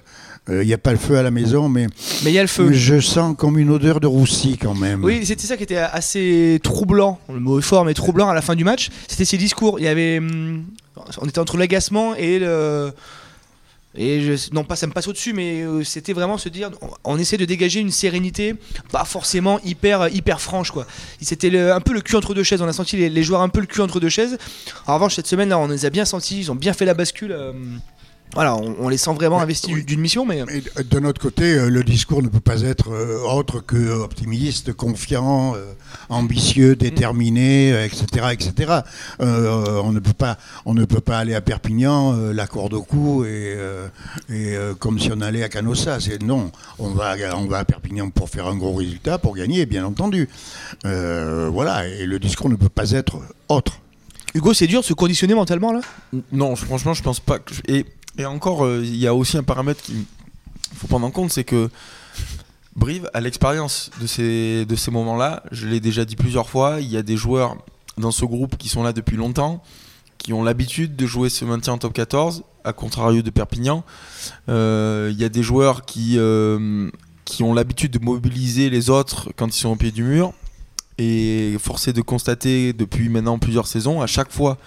euh, 0.50 0.64
Il 0.64 0.68
n'y 0.68 0.74
a 0.74 0.78
pas 0.78 0.92
le 0.92 0.98
feu 0.98 1.18
à 1.18 1.24
la 1.24 1.32
maison, 1.32 1.70
mais 1.70 1.88
Mais 2.24 2.32
il 2.32 2.34
y 2.34 2.40
a 2.40 2.42
le 2.42 2.48
feu. 2.48 2.72
je 2.74 3.00
sens 3.00 3.36
comme 3.38 3.58
une 3.58 3.70
odeur 3.70 4.00
de 4.00 4.08
roussi 4.08 4.58
quand 4.58 4.76
même. 4.76 5.04
Oui, 5.04 5.26
c'était 5.26 5.48
ça 5.48 5.56
qui 5.58 5.64
était 5.64 5.78
assez 5.78 6.60
troublant. 6.64 7.20
Le 7.32 7.40
mot 7.40 7.60
est 7.60 7.64
fort, 7.64 7.86
mais 7.86 7.94
troublant 7.94 8.28
à 8.30 8.34
la 8.34 8.42
fin 8.42 8.56
du 8.56 8.64
match. 8.64 8.90
C'était 9.08 9.26
ses 9.26 9.38
discours. 9.38 9.80
Il 9.80 9.86
y 9.86 9.88
avait, 9.88 10.18
hum, 10.20 10.64
on 11.22 11.26
était 11.28 11.40
entre 11.40 11.58
l'agacement 11.58 12.14
et 12.16 12.40
le. 12.40 12.92
Et 13.96 14.22
je, 14.22 14.54
non 14.54 14.64
pas 14.64 14.76
ça 14.76 14.88
me 14.88 14.92
passe 14.92 15.08
au-dessus, 15.08 15.34
mais 15.34 15.62
euh, 15.62 15.84
c'était 15.84 16.14
vraiment 16.14 16.38
se 16.40 16.50
dire, 16.50 16.72
on, 17.04 17.18
essaie 17.18 17.38
de 17.38 17.46
dégager 17.46 17.80
une 17.80 17.92
sérénité, 17.92 18.56
pas 18.92 19.06
forcément 19.06 19.60
hyper 19.64 20.08
hyper 20.10 20.42
franche 20.42 20.72
quoi. 20.72 20.88
C'était 21.22 21.56
un 21.60 21.80
peu 21.80 21.94
le 21.94 22.02
cul 22.02 22.16
entre 22.16 22.34
deux 22.34 22.44
chaises. 22.44 22.62
On 22.62 22.68
a 22.68 22.74
senti 22.74 22.98
les, 22.98 23.24
joueurs 23.24 23.42
un 23.42 23.50
peu 23.50 23.60
le 23.60 23.68
cul 23.68 23.82
entre 23.82 24.00
deux 24.00 24.10
chaises. 24.10 24.38
En 24.88 24.96
revanche 24.96 25.16
cette 25.16 25.28
semaine 25.28 25.50
là, 25.50 25.60
on 25.60 25.68
les 25.68 25.86
a 25.86 25.90
bien 25.92 26.06
sentis. 26.06 26.40
Ils 26.40 26.52
ont 26.52 26.56
bien 26.56 26.74
fait 26.74 26.86
la 26.86 26.96
bascule. 26.96 27.32
euh, 27.32 27.54
voilà, 28.34 28.56
on, 28.56 28.76
on 28.80 28.90
les 28.90 28.98
sent 28.98 29.14
vraiment 29.14 29.40
investis 29.40 29.74
oui. 29.74 29.84
d'une 29.84 30.00
mission, 30.02 30.26
mais 30.26 30.44
de 30.44 31.00
notre 31.00 31.22
côté, 31.22 31.54
euh, 31.56 31.70
le 31.70 31.84
discours 31.84 32.24
ne 32.24 32.28
peut 32.28 32.40
pas 32.40 32.62
être 32.62 32.92
euh, 32.92 33.20
autre 33.28 33.60
que 33.60 33.92
optimiste, 33.92 34.74
confiant, 34.74 35.56
euh, 35.56 35.74
ambitieux, 36.10 36.76
déterminé, 36.76 37.72
euh, 37.74 37.86
etc., 37.86 38.28
etc. 38.32 38.74
Euh, 39.22 39.82
on 39.84 39.92
ne 39.92 40.00
peut 40.00 40.14
pas, 40.14 40.38
on 40.66 40.74
ne 40.74 40.86
peut 40.86 41.00
pas 41.02 41.20
aller 41.20 41.36
à 41.36 41.42
Perpignan, 41.42 42.14
la 42.34 42.48
corde 42.48 42.74
au 42.74 42.82
cou 42.84 43.24
et, 43.26 43.56
et 44.30 44.56
comme 44.80 45.00
si 45.00 45.10
on 45.14 45.22
allait 45.22 45.44
à 45.44 45.50
Canossa. 45.50 46.00
C'est 46.00 46.22
non, 46.22 46.52
on 46.80 46.90
va, 46.90 47.16
on 47.36 47.46
va 47.46 47.60
à 47.60 47.66
Perpignan 47.66 48.10
pour 48.10 48.30
faire 48.30 48.48
un 48.48 48.56
gros 48.56 48.74
résultat, 48.74 49.18
pour 49.18 49.36
gagner, 49.36 49.66
bien 49.66 49.86
entendu. 49.86 50.28
Euh, 50.86 51.50
voilà, 51.52 51.88
et 51.88 52.06
le 52.06 52.20
discours 52.20 52.50
ne 52.50 52.56
peut 52.56 52.70
pas 52.70 52.92
être 52.92 53.18
autre. 53.50 53.80
Hugo, 54.36 54.54
c'est 54.54 54.68
dur 54.68 54.82
de 54.82 54.86
se 54.86 54.94
conditionner 54.94 55.36
mentalement 55.36 55.72
là? 55.72 55.82
Non, 56.32 56.56
je- 56.56 56.66
franchement, 56.66 56.94
je 56.96 57.04
pense 57.04 57.20
pas. 57.20 57.38
Que 57.40 57.54
je- 57.54 57.62
Et, 57.72 57.86
et 58.18 58.26
encore, 58.26 58.66
euh, 58.66 58.82
il 58.84 58.96
y 58.96 59.08
a 59.08 59.16
aussi 59.16 59.38
un 59.38 59.44
paramètre 59.44 59.82
qu'il 59.82 60.06
faut 60.76 60.88
prendre 60.88 61.06
en 61.06 61.12
compte, 61.12 61.32
c'est 61.32 61.44
que 61.44 61.70
Brive 62.76 63.10
a 63.14 63.22
l'expérience 63.22 63.92
de 64.02 64.08
ces, 64.08 64.66
de 64.66 64.76
ces 64.76 64.92
moments-là. 64.92 65.44
Je 65.52 65.68
l'ai 65.68 65.80
déjà 65.80 66.06
dit 66.06 66.16
plusieurs 66.16 66.50
fois. 66.50 66.82
Il 66.82 66.90
y 66.90 66.98
a 66.98 67.04
des 67.04 67.18
joueurs 67.18 67.58
dans 67.98 68.12
ce 68.12 68.26
groupe 68.26 68.58
qui 68.58 68.70
sont 68.70 68.84
là 68.84 68.94
depuis 68.94 69.18
longtemps, 69.18 69.64
qui 70.18 70.34
ont 70.34 70.44
l'habitude 70.44 70.96
de 70.96 71.06
jouer 71.06 71.30
ce 71.30 71.46
maintien 71.46 71.74
en 71.74 71.78
top 71.78 71.94
14, 71.94 72.44
à 72.64 72.74
contrario 72.74 73.22
de 73.22 73.30
Perpignan. 73.30 73.84
Euh, 74.50 75.10
il 75.12 75.20
y 75.20 75.24
a 75.24 75.30
des 75.30 75.44
joueurs 75.44 75.86
qui, 75.86 76.18
euh, 76.18 76.90
qui 77.26 77.44
ont 77.44 77.54
l'habitude 77.54 77.92
de 77.92 78.00
mobiliser 78.00 78.70
les 78.70 78.90
autres 78.90 79.30
quand 79.36 79.48
ils 79.48 79.60
sont 79.60 79.70
au 79.70 79.76
pied 79.76 79.92
du 79.92 80.04
mur. 80.04 80.34
Et 81.00 81.56
forcé 81.60 81.92
de 81.92 82.02
constater 82.02 82.72
depuis 82.72 83.10
maintenant 83.10 83.40
plusieurs 83.40 83.66
saisons, 83.66 84.02
à 84.02 84.08
chaque 84.08 84.32
fois 84.32 84.60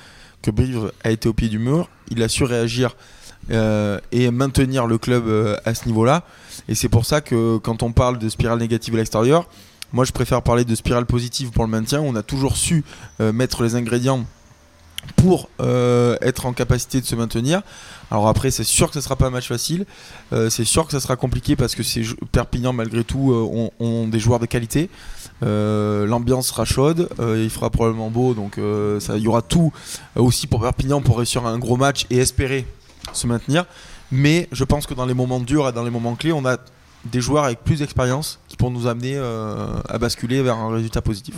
que 0.42 0.50
Brive 0.50 0.92
a 1.04 1.10
été 1.10 1.28
au 1.28 1.32
pied 1.32 1.48
du 1.48 1.60
mur, 1.60 1.88
il 2.10 2.22
a 2.22 2.28
su 2.28 2.42
réagir 2.42 2.96
euh, 3.50 4.00
et 4.12 4.30
maintenir 4.30 4.86
le 4.86 4.98
club 4.98 5.26
euh, 5.28 5.56
à 5.64 5.74
ce 5.74 5.86
niveau-là. 5.86 6.24
Et 6.68 6.74
c'est 6.74 6.88
pour 6.88 7.04
ça 7.06 7.20
que 7.20 7.58
quand 7.58 7.82
on 7.82 7.92
parle 7.92 8.18
de 8.18 8.28
spirale 8.28 8.58
négative 8.58 8.94
à 8.94 8.96
l'extérieur, 8.98 9.48
moi 9.92 10.04
je 10.04 10.12
préfère 10.12 10.42
parler 10.42 10.64
de 10.64 10.74
spirale 10.74 11.06
positive 11.06 11.50
pour 11.50 11.64
le 11.64 11.70
maintien. 11.70 12.00
On 12.00 12.16
a 12.16 12.22
toujours 12.22 12.56
su 12.56 12.84
euh, 13.20 13.32
mettre 13.32 13.62
les 13.62 13.74
ingrédients 13.74 14.24
pour 15.14 15.48
être 15.60 16.46
en 16.46 16.52
capacité 16.52 17.00
de 17.00 17.06
se 17.06 17.14
maintenir. 17.14 17.62
Alors 18.10 18.26
après, 18.26 18.50
c'est 18.50 18.64
sûr 18.64 18.88
que 18.88 18.94
ce 18.94 19.00
sera 19.00 19.14
pas 19.14 19.26
un 19.26 19.30
match 19.30 19.46
facile. 19.46 19.86
C'est 20.48 20.64
sûr 20.64 20.84
que 20.84 20.90
ça 20.90 20.98
sera 20.98 21.14
compliqué 21.14 21.54
parce 21.54 21.76
que 21.76 21.84
ces 21.84 22.02
jou- 22.02 22.16
Perpignan, 22.32 22.72
malgré 22.72 23.04
tout, 23.04 23.32
ont, 23.78 24.08
des 24.08 24.18
joueurs 24.18 24.40
de 24.40 24.46
qualité. 24.46 24.90
L'ambiance 25.42 26.48
sera 26.48 26.64
chaude, 26.64 27.08
il 27.20 27.50
fera 27.50 27.70
probablement 27.70 28.10
beau, 28.10 28.34
donc 28.34 28.56
il 28.58 29.22
y 29.22 29.28
aura 29.28 29.42
tout 29.42 29.72
aussi 30.16 30.48
pour 30.48 30.60
Perpignan 30.60 31.00
pour 31.00 31.18
réussir 31.18 31.46
un 31.46 31.58
gros 31.60 31.76
match 31.76 32.06
et 32.10 32.18
espérer 32.18 32.66
se 33.12 33.26
maintenir. 33.26 33.64
Mais 34.12 34.48
je 34.52 34.64
pense 34.64 34.86
que 34.86 34.94
dans 34.94 35.06
les 35.06 35.14
moments 35.14 35.40
durs 35.40 35.68
et 35.68 35.72
dans 35.72 35.84
les 35.84 35.90
moments 35.90 36.14
clés, 36.14 36.32
on 36.32 36.44
a 36.46 36.56
des 37.04 37.20
joueurs 37.20 37.44
avec 37.44 37.62
plus 37.62 37.78
d'expérience 37.78 38.40
qui 38.48 38.56
pourront 38.56 38.72
nous 38.72 38.86
amener 38.88 39.14
euh, 39.16 39.74
à 39.88 39.96
basculer 39.98 40.42
vers 40.42 40.56
un 40.56 40.72
résultat 40.74 41.02
positif. 41.02 41.34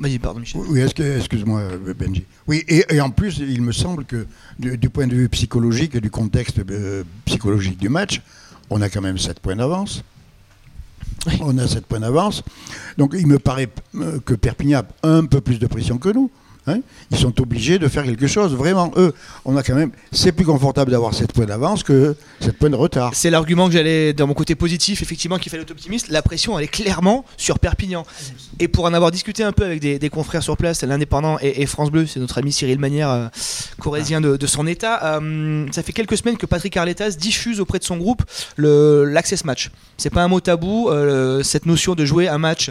Vas-y, 0.00 0.18
pardon, 0.18 0.40
Michel. 0.40 0.62
Oui, 0.68 0.80
est-ce 0.80 0.94
que- 0.94 1.18
excuse-moi, 1.18 1.62
Benji. 1.98 2.24
Oui, 2.46 2.64
et, 2.68 2.84
et 2.94 3.00
en 3.00 3.10
plus, 3.10 3.38
il 3.38 3.60
me 3.60 3.72
semble 3.72 4.04
que 4.06 4.26
du, 4.58 4.78
du 4.78 4.88
point 4.88 5.06
de 5.06 5.14
vue 5.14 5.28
psychologique 5.28 5.94
et 5.96 6.00
du 6.00 6.10
contexte 6.10 6.60
euh, 6.70 7.04
psychologique 7.26 7.78
du 7.78 7.90
match, 7.90 8.22
on 8.70 8.80
a 8.80 8.88
quand 8.88 9.02
même 9.02 9.18
7 9.18 9.40
points 9.40 9.56
d'avance. 9.56 10.02
Oui. 11.26 11.34
On 11.42 11.56
a 11.58 11.68
7 11.68 11.86
points 11.86 12.00
d'avance. 12.00 12.42
Donc 12.96 13.14
il 13.16 13.26
me 13.26 13.38
paraît 13.38 13.68
euh, 13.96 14.18
que 14.24 14.32
Perpignan 14.34 14.82
a 15.02 15.08
un 15.08 15.24
peu 15.26 15.40
plus 15.42 15.58
de 15.58 15.66
pression 15.66 15.98
que 15.98 16.08
nous. 16.08 16.30
Hein. 16.66 16.80
Ils 17.10 17.18
sont 17.18 17.40
obligés 17.40 17.78
de 17.78 17.88
faire 17.88 18.04
quelque 18.04 18.26
chose. 18.26 18.54
Vraiment, 18.54 18.92
eux, 18.96 19.14
on 19.44 19.56
a 19.56 19.62
quand 19.62 19.74
même. 19.74 19.90
C'est 20.12 20.32
plus 20.32 20.44
confortable 20.44 20.90
d'avoir 20.90 21.14
7 21.14 21.32
points 21.32 21.46
d'avance 21.46 21.82
que 21.82 22.16
7 22.40 22.58
points 22.58 22.70
de 22.70 22.76
retard. 22.76 23.12
C'est 23.14 23.30
l'argument 23.30 23.66
que 23.66 23.72
j'allais, 23.72 24.12
dans 24.12 24.26
mon 24.26 24.34
côté 24.34 24.54
positif, 24.54 25.02
effectivement, 25.02 25.38
qu'il 25.38 25.50
fallait 25.50 25.62
être 25.62 25.70
optimiste. 25.70 26.08
La 26.08 26.22
pression, 26.22 26.58
elle 26.58 26.64
est 26.64 26.68
clairement 26.68 27.24
sur 27.36 27.58
Perpignan. 27.58 28.04
Et 28.58 28.68
pour 28.68 28.84
en 28.84 28.94
avoir 28.94 29.10
discuté 29.10 29.42
un 29.44 29.52
peu 29.52 29.64
avec 29.64 29.80
des, 29.80 30.10
confrères 30.10 30.42
sur 30.42 30.56
place, 30.56 30.82
l'Indépendant 30.82 31.38
et, 31.40 31.66
France 31.66 31.90
Bleu, 31.90 32.06
c'est 32.06 32.20
notre 32.20 32.38
ami 32.38 32.52
Cyril 32.52 32.78
Manière, 32.78 33.08
euh, 33.10 33.28
de, 34.36 34.46
son 34.46 34.66
état, 34.66 35.18
euh, 35.18 35.66
ça 35.72 35.82
fait 35.82 35.92
quelques 35.92 36.16
semaines 36.16 36.36
que 36.36 36.46
Patrick 36.46 36.76
Arletas 36.76 37.16
diffuse 37.18 37.60
auprès 37.60 37.78
de 37.78 37.84
son 37.84 37.96
groupe 37.96 38.22
l'Access 38.58 39.44
Match. 39.44 39.70
C'est 39.96 40.10
pas 40.10 40.22
un 40.22 40.28
mot 40.28 40.40
tabou, 40.40 40.88
euh, 40.88 41.42
cette 41.42 41.66
notion 41.66 41.94
de 41.94 42.04
jouer 42.04 42.28
un 42.28 42.38
match 42.38 42.70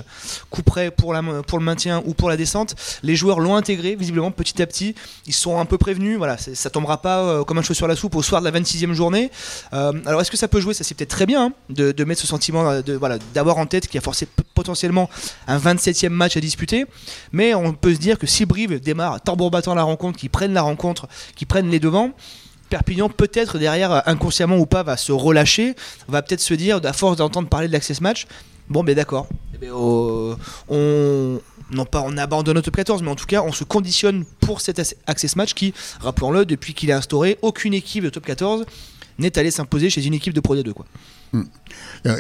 coup 0.50 0.64
près 0.64 0.92
pour, 0.92 1.16
pour 1.48 1.60
le 1.60 1.66
maintien 1.66 2.02
ou 2.06 2.14
pour 2.14 2.30
la 2.30 2.38
descente. 2.38 2.76
Les 3.04 3.16
joueurs 3.16 3.40
l'ont 3.40 3.56
intégré, 3.56 3.81
visiblement, 3.82 4.32
petit 4.32 4.62
à 4.62 4.68
petit. 4.68 4.96
Ils 5.28 5.34
sont 5.34 5.60
un 5.60 5.66
peu 5.66 5.78
prévenus, 5.78 6.18
voilà, 6.18 6.38
ça 6.38 6.70
tombera 6.70 7.02
pas 7.02 7.20
euh, 7.20 7.44
comme 7.44 7.58
un 7.58 7.62
cheveu 7.62 7.74
sur 7.74 7.88
la 7.88 7.96
soupe 7.96 8.16
au 8.16 8.22
soir 8.22 8.42
de 8.42 8.50
la 8.50 8.60
26e 8.60 8.94
journée. 8.94 9.32
Euh, 9.74 9.92
alors 10.06 10.22
est-ce 10.22 10.32
que 10.32 10.38
ça 10.38 10.48
peut 10.48 10.60
jouer? 10.60 10.74
Ça 10.74 10.84
c'est 10.84 10.96
peut-être 10.96 11.10
très 11.10 11.26
bien 11.26 11.46
hein, 11.46 11.54
de, 11.70 12.04
mettre 12.04 12.22
ce 12.22 12.28
sentiment 12.28 12.70
euh, 12.70 12.82
de 12.82 12.94
voilà 12.94 13.18
d'avoir 13.34 13.58
en 13.58 13.66
tête 13.66 13.88
qu'il 13.88 13.96
y 13.96 13.98
a 13.98 14.02
forcément 14.02 14.32
potentiellement 14.54 15.10
un 15.48 15.58
27e 15.58 16.10
match 16.10 16.38
à 16.38 16.40
disputer. 16.40 16.86
Mais 17.32 17.54
on 17.54 17.74
peut 17.74 17.94
se 17.94 18.00
dire 18.00 18.18
que 18.18 18.28
si 18.28 18.46
Brive 18.46 18.80
démarre 18.80 19.22
tambour 19.22 19.52
battant 19.52 19.76
la 19.76 19.84
rencontre, 19.84 20.20
qu'ils 20.20 20.30
prennent 20.30 20.54
la 20.54 20.62
rencontre, 20.62 21.08
qu'ils 21.36 21.48
prennent 21.48 21.70
les 21.70 21.80
devants. 21.80 22.12
Perpignan 22.70 23.10
peut-être 23.10 23.58
derrière 23.58 24.08
inconsciemment 24.08 24.56
ou 24.56 24.66
pas 24.66 24.82
va 24.82 24.96
se 24.96 25.12
relâcher, 25.12 25.76
va 26.08 26.22
peut-être 26.22 26.40
se 26.40 26.54
dire 26.54 26.80
à 26.86 26.94
force 26.94 27.18
d'entendre 27.18 27.50
parler 27.50 27.68
de 27.68 27.74
l'access 27.74 28.00
match, 28.00 28.28
bon 28.70 28.82
ben 28.82 28.96
d'accord, 28.96 29.28
Eh 29.54 29.58
ben, 29.58 29.72
on 29.74 31.42
non 31.72 31.86
pas 31.86 32.04
on 32.06 32.18
abandonne 32.18 32.62
top 32.62 32.76
14, 32.76 33.02
mais 33.04 33.10
en 33.10 33.16
tout 33.16 33.26
cas 33.26 33.42
on 33.44 33.52
se 33.52 33.64
conditionne 33.64 34.26
pour 34.42 34.62
cet 34.62 34.80
access 35.08 35.36
match 35.36 35.54
qui, 35.54 35.74
rappelons-le, 36.00 36.46
depuis 36.46 36.74
qu'il 36.74 36.90
est 36.90 36.94
instauré, 36.94 37.38
aucune 37.42 37.74
équipe 37.74 38.04
de 38.04 38.10
top 38.10 38.26
14 38.26 38.66
n'est 39.20 39.38
allée 39.38 39.52
s'imposer 39.52 39.90
chez 39.90 40.06
une 40.06 40.14
équipe 40.14 40.34
de 40.34 40.40
Pro 40.40 40.56
D2 40.56 40.74
quoi. 40.74 40.86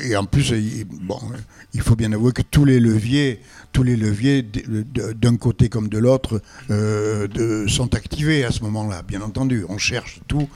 Et 0.03 0.15
en 0.15 0.24
plus, 0.25 0.53
bon, 1.01 1.20
il 1.74 1.81
faut 1.81 1.96
bien 1.98 2.12
avouer 2.13 2.31
que 2.31 2.43
tous 2.43 2.63
les 2.63 2.79
leviers, 2.79 3.41
tous 3.74 3.84
les 3.84 3.98
leviers 3.98 4.41
d'un 4.43 5.36
côté 5.36 5.67
comme 5.67 5.89
de 5.89 5.98
l'autre 5.98 6.41
euh, 6.70 7.67
sont 7.67 7.93
activés 7.96 8.46
à 8.46 8.51
ce 8.51 8.62
moment-là. 8.62 9.01
Bien 9.03 9.22
entendu, 9.22 9.65
on 9.67 9.77
cherche 9.77 10.20
tout. 10.27 10.48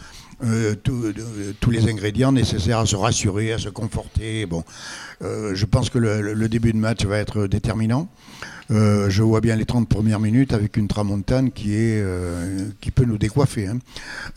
euh, 0.43 0.75
de- 0.83 1.53
tous 1.61 1.71
les 1.71 1.87
ingrédients 1.89 2.33
nécessaires 2.33 2.79
à 2.79 2.85
se 2.85 2.97
rassurer, 2.97 3.53
à 3.53 3.57
se 3.57 3.69
conforter. 3.69 4.45
Bon, 4.45 4.63
Euh, 5.21 5.55
je 5.55 5.65
pense 5.65 5.89
que 5.89 5.97
le 5.97 6.49
début 6.49 6.73
de 6.73 6.77
match 6.77 7.05
va 7.05 7.17
être 7.19 7.47
déterminant. 7.47 8.09
Euh, 8.72 9.10
je 9.12 9.22
vois 9.22 9.41
bien 9.41 9.55
les 9.55 9.65
30 9.65 9.88
premières 9.88 10.19
minutes 10.19 10.51
avec 10.53 10.75
une 10.77 10.88
tramontane 10.88 11.51
qui, 11.51 11.74
est, 11.75 12.01
euh, 12.01 12.67
qui 12.81 12.89
peut 12.89 13.05
nous 13.05 13.17
décoiffer. 13.19 13.67
hein. 13.67 13.77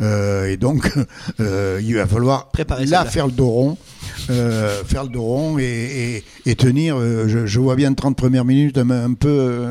Euh, 0.03 0.51
et 0.51 0.57
donc, 0.59 0.93
il 1.39 1.95
va 1.95 2.07
falloir 2.07 2.51
Préparer 2.51 2.85
là 2.87 3.05
faire 3.07 3.27
le 3.27 3.33
dos 3.33 3.49
rond, 3.49 3.79
faire 4.27 5.05
le 5.05 5.09
dos 5.09 5.23
rond 5.23 5.59
et, 5.59 5.65
et- 6.47 6.51
et 6.51 6.55
tenir. 6.57 6.99
je, 7.01 7.47
je 7.47 7.61
vois 7.61 7.75
bien 7.77 7.93
30 7.95 8.17
premières 8.17 8.45
minutes 8.45 8.77
un, 8.79 8.91
un 8.91 9.15
peu, 9.15 9.65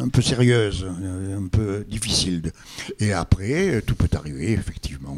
un 0.00 0.08
peu 0.08 0.20
sérieuses, 0.22 0.86
un 0.86 1.46
peu 1.46 1.84
difficiles. 1.88 2.42
Et 2.98 3.12
après, 3.12 3.82
tout 3.86 3.94
peut 3.94 4.08
arriver, 4.16 4.52
effectivement. 4.52 5.16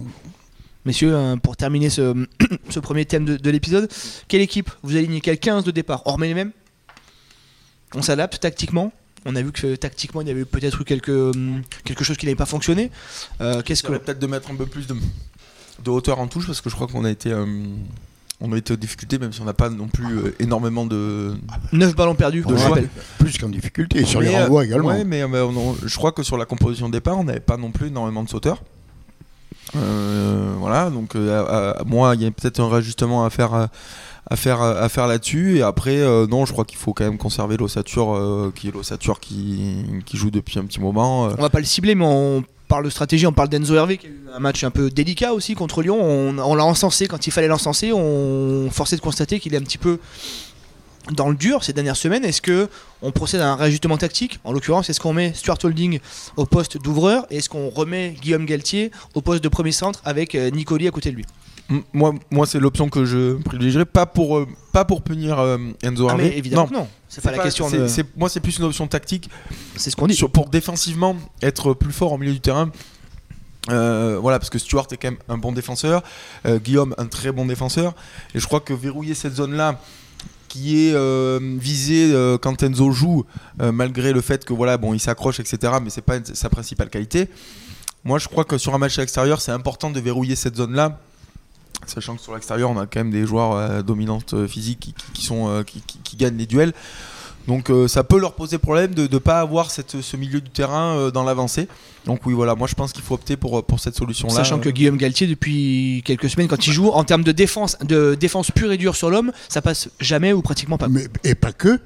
Messieurs, 0.84 1.14
hein, 1.16 1.38
pour 1.38 1.56
terminer 1.56 1.90
ce, 1.90 2.26
ce 2.68 2.80
premier 2.80 3.04
thème 3.06 3.24
de, 3.24 3.36
de 3.36 3.50
l'épisode, 3.50 3.88
quelle 4.28 4.40
équipe? 4.40 4.70
Vous 4.82 4.96
alignez 4.96 5.20
Quel 5.20 5.38
15 5.38 5.64
de 5.64 5.70
départ? 5.70 6.02
Hormis 6.06 6.26
les 6.28 6.34
mêmes? 6.34 6.50
On 7.94 8.02
s'adapte 8.02 8.40
tactiquement 8.40 8.92
on 9.24 9.36
a 9.36 9.42
vu 9.42 9.52
que 9.52 9.76
tactiquement 9.76 10.20
il 10.20 10.26
y 10.26 10.30
avait 10.32 10.44
peut-être 10.44 10.80
eu 10.80 10.84
quelque, 10.84 11.30
hum, 11.30 11.62
quelque 11.84 12.02
chose 12.02 12.16
qui 12.16 12.26
n'avait 12.26 12.34
pas 12.34 12.44
fonctionné. 12.44 12.90
Euh, 13.40 13.62
Qu'est-ce 13.62 13.84
que 13.84 13.92
peut-être 13.92 14.18
de 14.18 14.26
mettre 14.26 14.50
un 14.50 14.56
peu 14.56 14.66
plus 14.66 14.88
de, 14.88 14.96
de 15.84 15.90
hauteur 15.90 16.18
en 16.18 16.26
touche 16.26 16.46
parce 16.46 16.60
que 16.60 16.68
je 16.68 16.74
crois 16.74 16.88
qu'on 16.88 17.04
a 17.04 17.10
été 17.10 17.30
euh, 17.30 17.46
on 18.40 18.52
a 18.52 18.56
été 18.58 18.72
aux 18.72 18.76
difficultés 18.76 19.20
même 19.20 19.32
si 19.32 19.40
on 19.40 19.44
n'a 19.44 19.52
pas 19.54 19.70
non 19.70 19.86
plus 19.86 20.18
euh, 20.18 20.34
énormément 20.40 20.86
de 20.86 21.34
9 21.70 21.94
ballons 21.94 22.16
perdus, 22.16 22.42
choix. 22.42 22.56
rappelle. 22.70 22.88
Plus 23.20 23.38
qu'en 23.38 23.48
difficulté, 23.48 24.00
et 24.00 24.04
sur 24.04 24.20
les 24.20 24.30
Mais, 24.30 24.34
euh, 24.34 24.42
renvois 24.42 24.64
également. 24.64 24.88
ouais, 24.88 25.04
mais, 25.04 25.22
euh, 25.22 25.44
on- 25.46 25.76
je 25.86 25.96
crois 25.96 26.10
que 26.10 26.24
sur 26.24 26.36
la 26.36 26.44
composition 26.44 26.88
de 26.88 26.92
départ 26.94 27.16
on 27.16 27.22
n'avait 27.22 27.38
pas 27.38 27.56
non 27.56 27.70
plus 27.70 27.86
énormément 27.86 28.24
de 28.24 28.28
sauteurs 28.28 28.60
Euh, 29.76 30.52
voilà 30.58 30.90
donc 30.90 31.14
euh, 31.14 31.44
à- 31.46 31.80
à- 31.80 31.84
moi 31.84 32.14
il 32.16 32.22
y 32.22 32.26
a 32.26 32.30
peut-être 32.32 32.58
un 32.60 32.68
réajustement 32.68 33.24
à 33.24 33.30
faire 33.30 33.54
euh, 33.54 33.66
à 34.30 34.36
faire 34.36 35.06
là-dessus 35.06 35.58
et 35.58 35.62
après 35.62 35.96
euh, 35.96 36.26
non 36.26 36.46
je 36.46 36.52
crois 36.52 36.64
qu'il 36.64 36.78
faut 36.78 36.92
quand 36.92 37.04
même 37.04 37.18
conserver 37.18 37.56
l'ossature 37.56 38.14
euh, 38.14 38.52
qui 38.54 38.68
est 38.68 38.70
l'ossature 38.70 39.18
qui, 39.20 39.84
joue 40.14 40.30
depuis 40.30 40.58
un 40.58 40.64
petit 40.64 40.80
moment 40.80 41.26
euh. 41.26 41.34
On 41.38 41.42
va 41.42 41.50
pas 41.50 41.58
le 41.58 41.64
cibler, 41.64 41.94
mais 41.94 42.04
on 42.04 42.44
parle 42.68 42.84
de 42.84 42.90
stratégie, 42.90 43.26
on 43.26 43.32
parle 43.32 43.48
d'Enzo 43.48 43.74
Hervé 43.74 43.98
qui 43.98 44.06
a 44.06 44.10
eu 44.10 44.22
un 44.34 44.38
match 44.38 44.64
un 44.64 44.70
peu 44.70 44.90
délicat 44.90 45.34
aussi 45.34 45.54
contre 45.54 45.82
Lyon. 45.82 45.98
On, 46.00 46.54
l'a 46.54 46.64
encensé 46.64 47.06
quand 47.06 47.26
il 47.26 47.30
fallait 47.30 47.48
l'encenser. 47.48 47.92
On 47.92 48.70
forçait 48.70 48.96
de 48.96 49.02
constater 49.02 49.40
qu'il 49.40 49.52
est 49.52 49.58
un 49.58 49.62
petit 49.62 49.76
peu 49.76 49.98
dans 51.10 51.28
le 51.28 51.34
dur 51.34 51.64
ces 51.64 51.74
dernières 51.74 51.96
semaines. 51.96 52.24
Est-ce 52.24 52.40
que 52.40 52.68
on 53.02 53.10
procède 53.10 53.42
à 53.42 53.52
un 53.52 53.56
réajustement 53.56 53.98
tactique? 53.98 54.40
En 54.44 54.52
l'occurrence, 54.52 54.88
est-ce 54.88 55.00
qu'on 55.00 55.12
met 55.12 55.34
Stuart 55.34 55.58
Holding 55.62 56.00
au 56.38 56.46
poste 56.46 56.78
d'ouvreur 56.78 57.26
et 57.30 57.38
est-ce 57.38 57.50
qu'on 57.50 57.68
remet 57.68 58.16
Guillaume 58.22 58.46
Galtier 58.46 58.90
au 59.14 59.20
poste 59.20 59.44
de 59.44 59.48
premier 59.48 59.72
centre 59.72 60.00
avec 60.06 60.34
euh, 60.34 60.48
Nicoli 60.48 60.88
à 60.88 60.90
côté 60.90 61.10
de 61.10 61.16
lui? 61.16 61.26
Moi, 61.94 62.14
moi 62.30 62.46
c'est 62.46 62.60
l'option 62.60 62.88
que 62.88 63.04
je 63.04 63.34
privilégierais, 63.42 63.86
pas 63.86 64.04
pour, 64.04 64.36
euh, 64.38 64.46
pas 64.72 64.84
pour 64.84 65.02
punir 65.02 65.38
euh, 65.38 65.56
Enzo 65.82 66.08
Ah, 66.10 66.16
mais 66.16 66.36
évidemment 66.36 66.68
Non. 66.72 66.88
C'est 67.08 67.22
pas 67.22 67.30
la 67.30 67.38
question. 67.38 67.68
c'est- 67.68 67.78
de- 67.78 67.88
c'est- 67.88 68.16
moi, 68.16 68.28
c'est 68.28 68.40
plus 68.40 68.58
une 68.58 68.64
option 68.64 68.86
tactique 68.86 69.30
C'est 69.76 69.90
ce 69.90 69.96
qu'on 69.96 70.06
dit. 70.06 70.14
sur- 70.14 70.30
pour 70.30 70.48
défensivement 70.48 71.16
être 71.40 71.72
plus 71.74 71.92
fort 71.92 72.12
au 72.12 72.18
milieu 72.18 72.32
du 72.32 72.40
terrain. 72.40 72.70
Euh, 73.70 74.18
voilà, 74.20 74.38
parce 74.38 74.50
que 74.50 74.58
Stuart 74.58 74.86
est 74.90 74.96
quand 74.96 75.10
même 75.12 75.20
un 75.28 75.38
bon 75.38 75.52
défenseur, 75.52 76.02
euh, 76.46 76.58
Guillaume 76.58 76.94
un 76.98 77.06
très 77.06 77.30
bon 77.30 77.46
défenseur, 77.46 77.94
et 78.34 78.40
je 78.40 78.46
crois 78.46 78.60
que 78.60 78.72
verrouiller 78.74 79.14
cette 79.14 79.36
zone-là, 79.36 79.78
qui 80.48 80.88
est 80.88 80.92
euh, 80.94 81.38
visée 81.60 82.12
euh, 82.12 82.38
quand 82.38 82.62
Enzo 82.62 82.90
joue, 82.90 83.24
euh, 83.60 83.70
malgré 83.72 84.12
le 84.12 84.20
fait 84.20 84.44
que 84.44 84.52
voilà, 84.52 84.76
bon, 84.78 84.94
il 84.94 85.00
s'accroche, 85.00 85.38
etc., 85.40 85.74
mais 85.82 85.90
c'est 85.90 86.02
pas 86.02 86.18
sa 86.34 86.48
principale 86.50 86.90
qualité. 86.90 87.28
Moi, 88.04 88.18
je 88.18 88.26
crois 88.26 88.44
que 88.44 88.58
sur 88.58 88.74
un 88.74 88.78
match 88.78 88.98
à 88.98 89.02
l'extérieur, 89.02 89.40
c'est 89.40 89.52
important 89.52 89.90
de 89.90 90.00
verrouiller 90.00 90.34
cette 90.34 90.56
zone-là. 90.56 90.98
Sachant 91.86 92.16
que 92.16 92.22
sur 92.22 92.34
l'extérieur, 92.34 92.70
on 92.70 92.78
a 92.78 92.86
quand 92.86 93.00
même 93.00 93.10
des 93.10 93.26
joueurs 93.26 93.52
euh, 93.56 93.82
dominantes 93.82 94.34
euh, 94.34 94.46
physiques 94.46 94.80
qui, 94.80 94.92
qui- 94.92 95.12
qui 95.12 95.24
sont, 95.24 95.48
euh, 95.48 95.62
qui, 95.62 95.80
qui- 95.80 95.98
qui 95.98 96.16
gagnent 96.16 96.36
les 96.36 96.46
duels. 96.46 96.72
Donc 97.48 97.70
euh, 97.70 97.88
ça 97.88 98.04
peut 98.04 98.20
leur 98.20 98.34
poser 98.34 98.58
problème 98.58 98.94
de 98.94 99.08
ne 99.12 99.18
pas 99.18 99.40
avoir 99.40 99.72
cette, 99.72 100.00
ce 100.00 100.16
milieu 100.16 100.40
du 100.40 100.48
terrain 100.50 100.96
euh, 100.96 101.10
dans 101.10 101.24
l'avancée. 101.24 101.66
Donc 102.06 102.20
oui, 102.24 102.34
voilà, 102.34 102.54
moi 102.54 102.68
je 102.68 102.74
pense 102.74 102.92
qu'il 102.92 103.02
faut 103.02 103.14
opter 103.14 103.36
pour, 103.36 103.64
pour 103.64 103.80
cette 103.80 103.96
solution-là. 103.96 104.34
Sachant 104.34 104.60
que 104.60 104.68
Guillaume 104.68 104.96
Galtier, 104.96 105.26
depuis 105.26 106.02
quelques 106.04 106.30
semaines, 106.30 106.46
quand 106.46 106.64
il 106.66 106.72
joue, 106.72 106.90
en 106.90 107.02
termes 107.02 107.24
de 107.24 107.32
défense, 107.32 107.76
de 107.80 108.14
défense 108.14 108.52
pure 108.52 108.70
et 108.70 108.76
dure 108.76 108.94
sur 108.94 109.10
l'homme, 109.10 109.32
ça 109.48 109.60
passe 109.60 109.88
jamais 109.98 110.32
ou 110.32 110.40
pratiquement 110.40 110.78
pas. 110.78 110.86
Mais, 110.88 111.08
et 111.24 111.34
pas 111.34 111.52
que, 111.52 111.80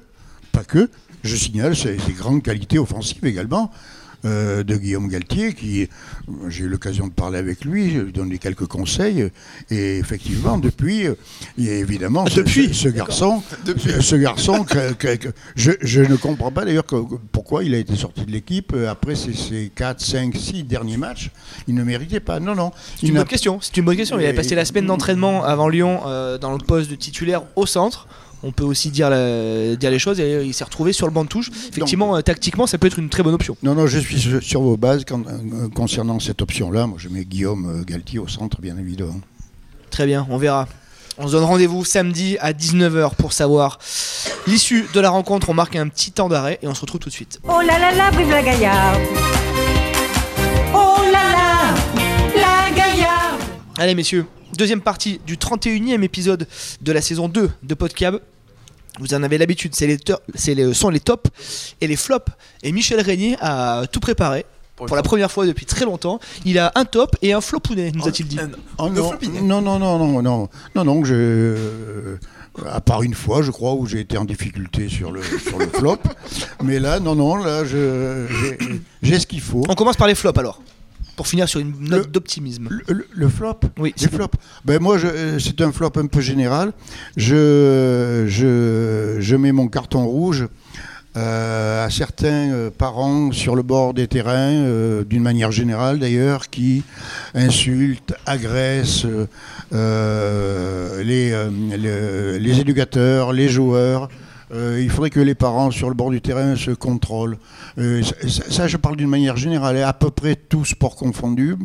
pas 0.51 0.63
que. 0.63 0.89
Je 1.23 1.35
signale 1.35 1.75
ces, 1.75 1.97
ces 1.97 2.13
grandes 2.13 2.43
qualités 2.43 2.77
offensives 2.77 3.25
également 3.25 3.71
euh, 4.25 4.63
de 4.63 4.75
Guillaume 4.75 5.07
Galtier, 5.07 5.53
qui 5.53 5.87
j'ai 6.49 6.63
eu 6.65 6.67
l'occasion 6.67 7.07
de 7.07 7.13
parler 7.13 7.37
avec 7.37 7.63
lui, 7.65 7.91
je 7.91 7.99
lui 7.99 8.11
donner 8.11 8.37
quelques 8.37 8.65
conseils, 8.67 9.29
et 9.69 9.97
effectivement 9.97 10.57
depuis, 10.57 11.07
euh, 11.07 11.15
il 11.57 11.65
y 11.65 11.69
a 11.69 11.75
évidemment 11.75 12.25
ce, 12.27 12.41
Depuis, 12.41 12.67
ce- 12.69 12.73
ce 12.73 12.89
garçon, 12.89 13.43
ce, 13.77 14.01
ce 14.01 14.15
garçon 14.15 14.63
que, 14.63 14.93
que- 14.93 15.15
que- 15.15 15.29
je, 15.55 15.71
je 15.81 16.01
ne 16.01 16.15
comprends 16.15 16.51
pas 16.51 16.65
d'ailleurs 16.65 16.85
pourquoi 17.31 17.63
il 17.63 17.73
a 17.73 17.77
été 17.77 17.95
sorti 17.95 18.25
de 18.25 18.31
l'équipe 18.31 18.73
euh, 18.73 18.89
après 18.89 19.15
ces, 19.15 19.33
ces 19.33 19.71
4, 19.75 19.99
5, 20.01 20.35
6 20.35 20.63
derniers 20.63 20.97
matchs. 20.97 21.31
Il 21.67 21.75
ne 21.75 21.83
méritait 21.83 22.19
pas. 22.19 22.39
Non, 22.39 22.55
non. 22.55 22.71
C'est 22.99 23.07
une 23.07 23.15
bonne 23.15 23.25
question. 23.25 23.59
C'est 23.61 23.77
une 23.77 23.85
bonne 23.85 23.97
question. 23.97 24.19
Il 24.19 24.25
avait 24.25 24.33
passé 24.33 24.55
la 24.55 24.65
semaine 24.65 24.85
d'entraînement 24.87 25.43
avant 25.43 25.69
Lyon 25.69 26.01
euh, 26.05 26.37
dans 26.37 26.51
le 26.51 26.57
poste 26.59 26.89
de 26.89 26.95
titulaire 26.95 27.43
au 27.55 27.65
centre. 27.65 28.07
On 28.43 28.51
peut 28.51 28.63
aussi 28.63 28.89
dire, 28.91 29.09
la- 29.09 29.75
dire 29.75 29.89
les 29.89 29.97
choses 29.99 30.19
et 30.19 30.43
il 30.45 30.53
s'est 30.53 30.63
retrouvé 30.63 30.93
sur 30.93 31.07
le 31.07 31.11
banc 31.11 31.23
de 31.23 31.29
touche. 31.29 31.49
Effectivement, 31.69 32.15
euh, 32.15 32.21
tactiquement, 32.21 32.67
ça 32.67 32.77
peut 32.77 32.87
être 32.87 32.99
une 32.99 33.09
très 33.09 33.23
bonne 33.23 33.33
option. 33.33 33.57
Non, 33.63 33.73
non, 33.73 33.87
je 33.87 33.97
suis 33.97 34.19
sur, 34.41 34.61
vos 34.61 34.77
bases 34.77 35.05
quand- 35.07 35.25
euh, 35.27 35.67
concernant 35.73 36.19
cette 36.19 36.41
option-là. 36.41 36.85
Moi, 36.87 36.97
je 36.99 37.09
mets 37.09 37.25
Guillaume 37.25 37.81
euh, 37.81 37.83
Galtier 37.83 38.19
au 38.19 38.27
centre, 38.27 38.61
bien 38.61 38.77
évidemment. 38.77 39.19
Très 39.89 40.05
bien, 40.05 40.27
on 40.29 40.37
verra. 40.37 40.67
On 41.17 41.25
se 41.25 41.31
donne 41.31 41.45
rendez-vous 41.45 41.83
samedi 41.83 42.37
à 42.39 42.53
19h 42.53 43.15
pour 43.15 43.33
savoir 43.33 43.79
l'issue 44.45 44.85
de 44.93 44.99
la 44.99 45.09
rencontre. 45.09 45.49
On 45.49 45.55
marque 45.55 45.75
un 45.75 45.87
petit 45.87 46.11
temps 46.11 46.29
d'arrêt 46.29 46.59
et 46.61 46.67
on 46.67 46.75
se 46.75 46.81
retrouve 46.81 46.99
tout 46.99 47.09
de 47.09 47.13
suite. 47.13 47.39
Oh 47.47 47.59
là 47.61 47.79
là 47.79 47.91
là, 47.95 48.11
vive 48.11 48.29
la 48.29 48.43
Gaillarde 48.43 49.01
Oh 50.75 50.95
là 51.11 51.11
là, 51.11 51.46
Allez 53.77 53.93
messieurs, 53.95 54.25
deuxième 54.57 54.81
partie 54.81 55.19
du 55.25 55.37
31e 55.37 56.01
épisode 56.03 56.47
de 56.81 56.91
la 56.91 57.01
saison 57.01 57.27
2 57.29 57.49
de 57.63 57.73
Podcab. 57.75 58.19
Vous 58.99 59.13
en 59.13 59.21
avez 59.21 59.37
l'habitude, 59.37 59.75
c'est 59.75 59.85
les, 59.85 59.99
to- 59.99 60.15
c'est 60.33 60.55
les- 60.55 60.73
sont 60.73 60.89
les 60.89 60.99
tops 60.99 61.29
et 61.81 61.85
les 61.87 61.95
flops. 61.95 62.31
Et 62.63 62.71
Michel 62.71 62.99
Régnier 63.01 63.37
a 63.39 63.83
tout 63.91 63.99
préparé 63.99 64.45
pour 64.75 64.95
la 64.95 65.03
première 65.03 65.31
fois 65.31 65.45
depuis 65.45 65.67
très 65.67 65.85
longtemps. 65.85 66.19
Il 66.45 66.57
a 66.57 66.71
un 66.73 66.85
top 66.85 67.15
et 67.21 67.33
un 67.33 67.41
flopounet, 67.41 67.91
nous 67.93 68.07
a-t-il 68.07 68.27
dit. 68.27 68.39
Oh, 68.79 68.89
non, 68.89 69.11
non, 69.43 69.61
non, 69.61 69.79
non, 69.79 69.99
non, 69.99 70.21
non, 70.23 70.49
non, 70.75 70.83
non, 70.83 71.03
je, 71.05 71.13
euh, 71.15 72.17
à 72.65 72.81
part 72.81 73.03
une 73.03 73.13
fois, 73.13 73.43
je 73.43 73.51
crois, 73.51 73.73
où 73.75 73.85
j'ai 73.85 73.99
été 73.99 74.17
en 74.17 74.25
difficulté 74.25 74.89
sur 74.89 75.11
le, 75.11 75.21
sur 75.21 75.59
le 75.59 75.67
flop. 75.73 75.97
Mais 76.63 76.79
là, 76.79 76.99
non, 76.99 77.13
non, 77.15 77.35
là, 77.35 77.63
j'ai 77.65 79.19
ce 79.19 79.27
qu'il 79.27 79.41
faut. 79.41 79.63
On 79.69 79.75
commence 79.75 79.97
par 79.97 80.07
les 80.07 80.15
flops 80.15 80.39
alors, 80.39 80.61
pour 81.17 81.27
finir 81.27 81.49
sur 81.49 81.59
une 81.59 81.73
note 81.81 82.05
Le- 82.05 82.11
d'optimisme. 82.11 82.69
Le, 82.69 82.93
le- 82.93 83.07
le 83.13 83.27
flop 83.27 83.59
Oui, 83.77 83.93
Les 83.99 84.07
flops 84.07 84.35
ben 84.63 84.79
Moi, 84.81 84.97
c'est 85.39 85.59
un 85.59 85.73
flop 85.73 85.91
un 85.97 86.05
peu 86.07 86.21
général. 86.21 86.71
Je, 87.17 88.23
je, 88.27 89.17
je 89.19 89.35
mets 89.35 89.51
mon 89.51 89.67
carton 89.67 90.05
rouge 90.05 90.47
euh, 91.17 91.83
à 91.85 91.89
certains 91.89 92.51
euh, 92.53 92.69
parents 92.69 93.31
sur 93.31 93.55
le 93.55 93.63
bord 93.63 93.95
des 93.95 94.07
terrains, 94.07 94.53
euh, 94.53 95.03
d'une 95.03 95.23
manière 95.23 95.51
générale 95.51 95.97
d'ailleurs, 95.99 96.49
qui 96.51 96.83
insultent, 97.33 98.13
agressent 98.27 99.07
les, 99.71 101.31
le- 101.31 102.37
les 102.37 102.59
éducateurs, 102.59 103.33
les 103.33 103.49
joueurs. 103.49 104.09
Il 104.53 104.89
faudrait 104.89 105.09
que 105.09 105.19
les 105.19 105.35
parents 105.35 105.71
sur 105.71 105.89
le 105.89 105.95
bord 105.95 106.09
du 106.11 106.21
terrain 106.21 106.55
se 106.55 106.71
contrôlent. 106.71 107.37
Euh, 107.77 108.01
ça, 108.27 108.67
je 108.67 108.77
parle 108.77 108.97
d'une 108.97 109.09
manière 109.09 109.37
générale, 109.37 109.77
et 109.77 109.83
à 109.83 109.93
peu 109.93 110.09
près 110.09 110.35
tous 110.35 110.65
sports 110.65 110.95
confondus, 110.95 111.55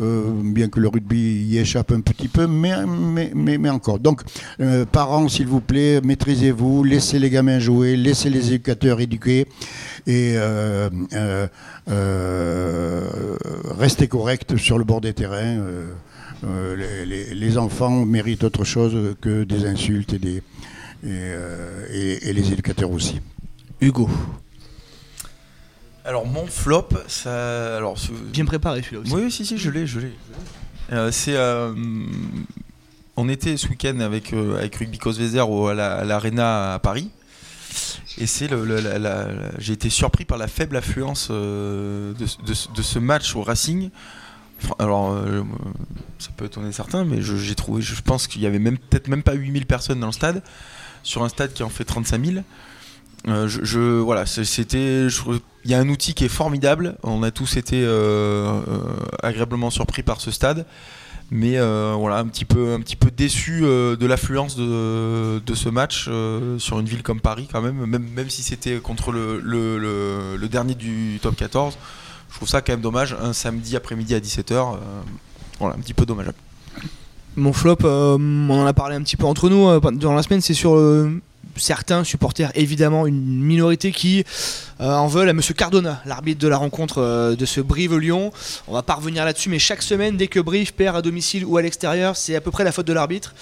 euh, 0.00 0.24
bien 0.42 0.68
que 0.68 0.78
le 0.78 0.88
rugby 0.88 1.44
y 1.44 1.58
échappe 1.58 1.92
un 1.92 2.00
petit 2.00 2.28
peu, 2.28 2.46
mais, 2.46 3.70
encore. 3.70 3.98
Donc, 3.98 4.22
euh, 4.60 4.84
parents, 4.84 5.28
s'il 5.28 5.46
vous 5.46 5.60
plaît, 5.60 6.00
maîtrisez-vous, 6.02 6.84
laissez 6.84 7.18
les 7.18 7.30
gamins 7.30 7.58
jouer, 7.58 7.96
laissez 7.96 8.28
les 8.28 8.48
éducateurs 8.48 9.00
éduquer, 9.00 9.46
et 10.06 10.36
restez 13.78 14.08
corrects 14.08 14.58
sur 14.58 14.78
le 14.78 14.84
bord 14.84 15.00
des 15.00 15.14
terrains. 15.14 15.64
les, 16.42 17.58
enfants 17.58 18.04
méritent 18.04 18.44
autre 18.44 18.64
chose 18.64 19.14
que 19.20 19.44
des 19.44 19.64
insultes 19.64 20.12
et 20.12 20.42
les 21.02 22.52
éducateurs 22.52 22.90
aussi. 22.90 23.20
Hugo, 23.80 24.08
Alors 26.04 26.26
mon 26.26 26.46
flop, 26.46 26.88
ça. 27.08 27.76
Alors, 27.76 27.98
ce- 27.98 28.12
bien 28.12 28.44
préparé 28.44 28.82
celui-là 28.82 29.02
aussi. 29.02 29.12
Oui, 29.12 29.30
si, 29.30 29.46
si, 29.46 29.56
je 29.58 29.70
l'ai, 29.70 29.86
je 29.86 30.00
l'ai. 30.00 30.12
Euh, 30.92 31.10
c'est. 31.10 31.34
euh, 31.36 31.72
on 33.16 33.28
était 33.28 33.56
ce 33.56 33.68
week-end 33.68 34.00
avec, 34.00 34.32
euh, 34.32 34.58
avec 34.58 34.76
Rugby 34.76 34.98
Cosvezer 34.98 35.48
au- 35.48 35.68
à 35.68 35.74
la- 35.74 35.96
à 35.98 36.04
l'Arena 36.04 36.74
à 36.74 36.78
Paris. 36.78 37.10
Et 38.18 38.26
c'est 38.26 38.48
le, 38.48 38.64
le- 38.64 38.80
la- 38.80 38.98
la- 38.98 39.24
la- 39.32 39.50
j'ai 39.58 39.72
été 39.72 39.88
surpris 39.88 40.24
par 40.24 40.36
la 40.38 40.46
faible 40.46 40.76
affluence 40.76 41.28
euh, 41.30 42.12
de, 42.14 42.26
ce- 42.26 42.36
de 42.42 42.54
ce- 42.54 42.68
de 42.70 42.82
ce 42.82 42.98
match 42.98 43.34
au 43.34 43.42
Racing. 43.42 43.90
Alors, 44.78 45.12
euh, 45.12 45.42
ça 46.18 46.30
peut 46.36 46.44
étonner 46.44 46.70
certains, 46.72 47.04
mais 47.04 47.22
je- 47.22 47.36
j'ai 47.36 47.54
trouvé, 47.54 47.82
je 47.82 48.00
pense 48.02 48.26
qu'il 48.26 48.42
y 48.42 48.46
avait 48.46 48.58
même 48.60 48.78
peut-être 48.78 49.08
même 49.08 49.22
pas 49.22 49.32
8000 49.34 49.66
personnes 49.66 50.00
dans 50.00 50.06
le 50.06 50.12
stade, 50.12 50.42
sur 51.02 51.24
un 51.24 51.28
stade 51.28 51.52
qui 51.52 51.62
en 51.62 51.68
fait 51.70 51.84
35 51.84 52.24
000. 52.24 52.44
Euh, 53.28 53.48
il 55.64 55.70
y 55.70 55.74
a 55.74 55.78
un 55.78 55.88
outil 55.88 56.14
qui 56.14 56.24
est 56.24 56.28
formidable. 56.28 56.96
On 57.02 57.22
a 57.22 57.30
tous 57.30 57.56
été 57.56 57.82
euh, 57.82 58.60
euh, 58.68 58.78
agréablement 59.22 59.70
surpris 59.70 60.02
par 60.02 60.20
ce 60.20 60.30
stade, 60.30 60.66
mais 61.30 61.58
voilà, 61.58 62.18
un 62.18 62.26
petit 62.26 62.44
peu, 62.44 62.74
un 62.74 62.80
petit 62.80 62.96
peu 62.96 63.10
déçu 63.10 63.62
de 63.62 64.06
l'affluence 64.06 64.56
de, 64.56 65.54
ce 65.54 65.68
match 65.68 66.10
sur 66.58 66.80
une 66.80 66.86
ville 66.86 67.02
comme 67.02 67.20
Paris 67.20 67.48
quand 67.50 67.62
même, 67.62 67.86
même, 67.86 68.06
même 68.14 68.28
si 68.28 68.42
c'était 68.42 68.76
contre 68.76 69.10
le, 69.12 70.48
dernier 70.50 70.74
du 70.74 71.18
top 71.22 71.36
14. 71.36 71.78
Je 72.30 72.36
trouve 72.36 72.48
ça 72.48 72.60
quand 72.60 72.72
même 72.72 72.80
dommage, 72.80 73.16
un 73.22 73.32
samedi 73.32 73.76
après-midi 73.76 74.14
à 74.14 74.20
17h. 74.20 74.76
voilà, 75.60 75.76
un 75.76 75.78
petit 75.78 75.94
peu 75.94 76.04
dommageable. 76.04 76.36
Mon 77.36 77.52
flop, 77.52 77.78
on 77.84 78.50
en 78.50 78.66
a 78.66 78.72
parlé 78.74 78.96
un 78.96 79.02
petit 79.02 79.16
peu 79.16 79.24
entre 79.24 79.48
nous 79.48 79.80
durant 79.92 80.14
la 80.14 80.22
semaine, 80.22 80.42
c'est 80.42 80.52
sur 80.52 80.74
certains 81.56 82.04
supporters, 82.04 82.50
évidemment, 82.54 83.06
une 83.06 83.42
minorité 83.42 83.92
qui 83.92 84.24
euh, 84.80 84.90
en 84.90 85.06
veulent 85.06 85.28
à 85.28 85.32
Monsieur 85.32 85.54
Cardona, 85.54 86.00
l'arbitre 86.06 86.40
de 86.40 86.48
la 86.48 86.56
rencontre 86.56 86.98
euh, 86.98 87.36
de 87.36 87.46
ce 87.46 87.60
Brive-Lyon. 87.60 88.32
On 88.68 88.72
va 88.72 88.82
pas 88.82 88.94
revenir 88.94 89.24
là-dessus, 89.24 89.48
mais 89.48 89.58
chaque 89.58 89.82
semaine, 89.82 90.16
dès 90.16 90.28
que 90.28 90.40
Brive 90.40 90.72
perd 90.74 90.96
à 90.96 91.02
domicile 91.02 91.44
ou 91.44 91.56
à 91.56 91.62
l'extérieur, 91.62 92.16
c'est 92.16 92.34
à 92.34 92.40
peu 92.40 92.50
près 92.50 92.64
la 92.64 92.72
faute 92.72 92.86
de 92.86 92.92
l'arbitre. 92.92 93.34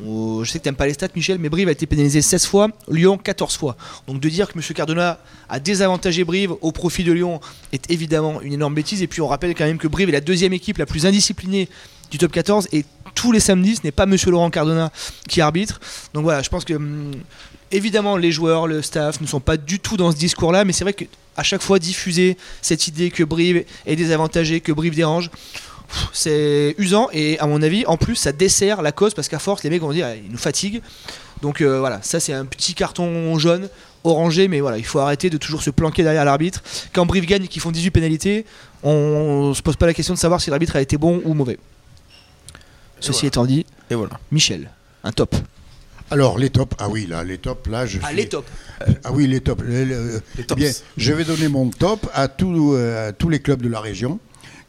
Je 0.00 0.48
sais 0.48 0.58
que 0.58 0.64
t'aimes 0.64 0.76
pas 0.76 0.86
les 0.86 0.92
stats, 0.92 1.08
Michel, 1.16 1.38
mais 1.38 1.48
Brive 1.48 1.68
a 1.68 1.72
été 1.72 1.86
pénalisé 1.86 2.22
16 2.22 2.46
fois, 2.46 2.68
Lyon 2.88 3.18
14 3.18 3.56
fois. 3.56 3.76
Donc 4.06 4.20
de 4.20 4.28
dire 4.28 4.48
que 4.48 4.56
Monsieur 4.56 4.74
Cardona 4.74 5.18
a 5.48 5.58
désavantagé 5.58 6.22
Brive 6.24 6.54
au 6.60 6.70
profit 6.70 7.02
de 7.02 7.12
Lyon 7.12 7.40
est 7.72 7.90
évidemment 7.90 8.40
une 8.40 8.52
énorme 8.52 8.74
bêtise. 8.74 9.02
Et 9.02 9.08
puis 9.08 9.20
on 9.20 9.26
rappelle 9.26 9.54
quand 9.54 9.64
même 9.64 9.78
que 9.78 9.88
Brive 9.88 10.08
est 10.08 10.12
la 10.12 10.20
deuxième 10.20 10.52
équipe 10.52 10.78
la 10.78 10.86
plus 10.86 11.04
indisciplinée 11.04 11.68
du 12.10 12.18
top 12.18 12.32
14 12.32 12.68
et 12.72 12.84
tous 13.18 13.32
les 13.32 13.40
samedis, 13.40 13.74
ce 13.74 13.80
n'est 13.82 13.90
pas 13.90 14.06
Monsieur 14.06 14.30
Laurent 14.30 14.48
Cardona 14.48 14.92
qui 15.28 15.40
arbitre. 15.40 15.80
Donc 16.14 16.22
voilà, 16.22 16.40
je 16.40 16.48
pense 16.48 16.64
que 16.64 16.74
hum, 16.74 17.10
évidemment 17.72 18.16
les 18.16 18.30
joueurs, 18.30 18.68
le 18.68 18.80
staff 18.80 19.20
ne 19.20 19.26
sont 19.26 19.40
pas 19.40 19.56
du 19.56 19.80
tout 19.80 19.96
dans 19.96 20.12
ce 20.12 20.16
discours-là, 20.16 20.64
mais 20.64 20.72
c'est 20.72 20.84
vrai 20.84 20.92
que 20.92 21.04
à 21.36 21.42
chaque 21.42 21.60
fois 21.60 21.80
diffuser 21.80 22.36
cette 22.62 22.86
idée 22.86 23.10
que 23.10 23.24
Brive 23.24 23.64
est 23.86 23.96
désavantagé, 23.96 24.60
que 24.60 24.70
Brive 24.70 24.94
dérange, 24.94 25.30
c'est 26.12 26.76
usant 26.78 27.08
et 27.12 27.40
à 27.40 27.48
mon 27.48 27.60
avis, 27.60 27.84
en 27.86 27.96
plus, 27.96 28.14
ça 28.14 28.30
dessert 28.30 28.82
la 28.82 28.92
cause 28.92 29.14
parce 29.14 29.28
qu'à 29.28 29.40
force, 29.40 29.64
les 29.64 29.70
mecs 29.70 29.82
vont 29.82 29.92
dire, 29.92 30.06
ah, 30.08 30.14
ils 30.14 30.30
nous 30.30 30.38
fatiguent. 30.38 30.80
Donc 31.42 31.60
euh, 31.60 31.80
voilà, 31.80 32.00
ça 32.02 32.20
c'est 32.20 32.32
un 32.32 32.44
petit 32.44 32.74
carton 32.74 33.36
jaune 33.36 33.68
orangé, 34.04 34.46
mais 34.46 34.60
voilà, 34.60 34.78
il 34.78 34.86
faut 34.86 35.00
arrêter 35.00 35.28
de 35.28 35.38
toujours 35.38 35.64
se 35.64 35.70
planquer 35.70 36.04
derrière 36.04 36.24
l'arbitre. 36.24 36.62
Quand 36.92 37.04
Brive 37.04 37.26
gagne 37.26 37.44
et 37.44 37.48
qu'ils 37.48 37.62
font 37.62 37.72
18 37.72 37.90
pénalités, 37.90 38.44
on, 38.84 38.92
on 38.92 39.54
se 39.54 39.62
pose 39.62 39.74
pas 39.74 39.86
la 39.86 39.94
question 39.94 40.14
de 40.14 40.20
savoir 40.20 40.40
si 40.40 40.50
l'arbitre 40.50 40.76
a 40.76 40.80
été 40.80 40.96
bon 40.96 41.20
ou 41.24 41.34
mauvais. 41.34 41.58
Ceci 43.00 43.12
voilà. 43.20 43.26
étant 43.28 43.46
dit, 43.46 43.66
Et 43.90 43.94
voilà. 43.94 44.18
Michel, 44.30 44.70
un 45.04 45.12
top. 45.12 45.34
Alors, 46.10 46.38
les 46.38 46.48
tops, 46.50 46.74
ah 46.78 46.88
oui, 46.88 47.06
là, 47.06 47.22
les 47.22 47.36
tops, 47.38 47.68
là, 47.68 47.84
je 47.84 47.98
Ah, 48.02 48.08
suis- 48.08 48.16
les 48.16 48.28
tops. 48.28 48.48
Ah 49.04 49.12
oui, 49.12 49.26
les 49.26 49.40
tops. 49.40 49.62
Les 49.66 49.86
eh 50.38 50.42
tops. 50.44 50.58
bien, 50.58 50.70
je 50.96 51.12
vais 51.12 51.24
donner 51.24 51.48
mon 51.48 51.68
top 51.68 52.08
à, 52.14 52.28
tous 52.28 52.74
euh, 52.74 53.08
à 53.08 53.12
tous 53.12 53.28
les 53.28 53.40
clubs 53.40 53.60
de 53.60 53.68
la 53.68 53.80
région 53.80 54.18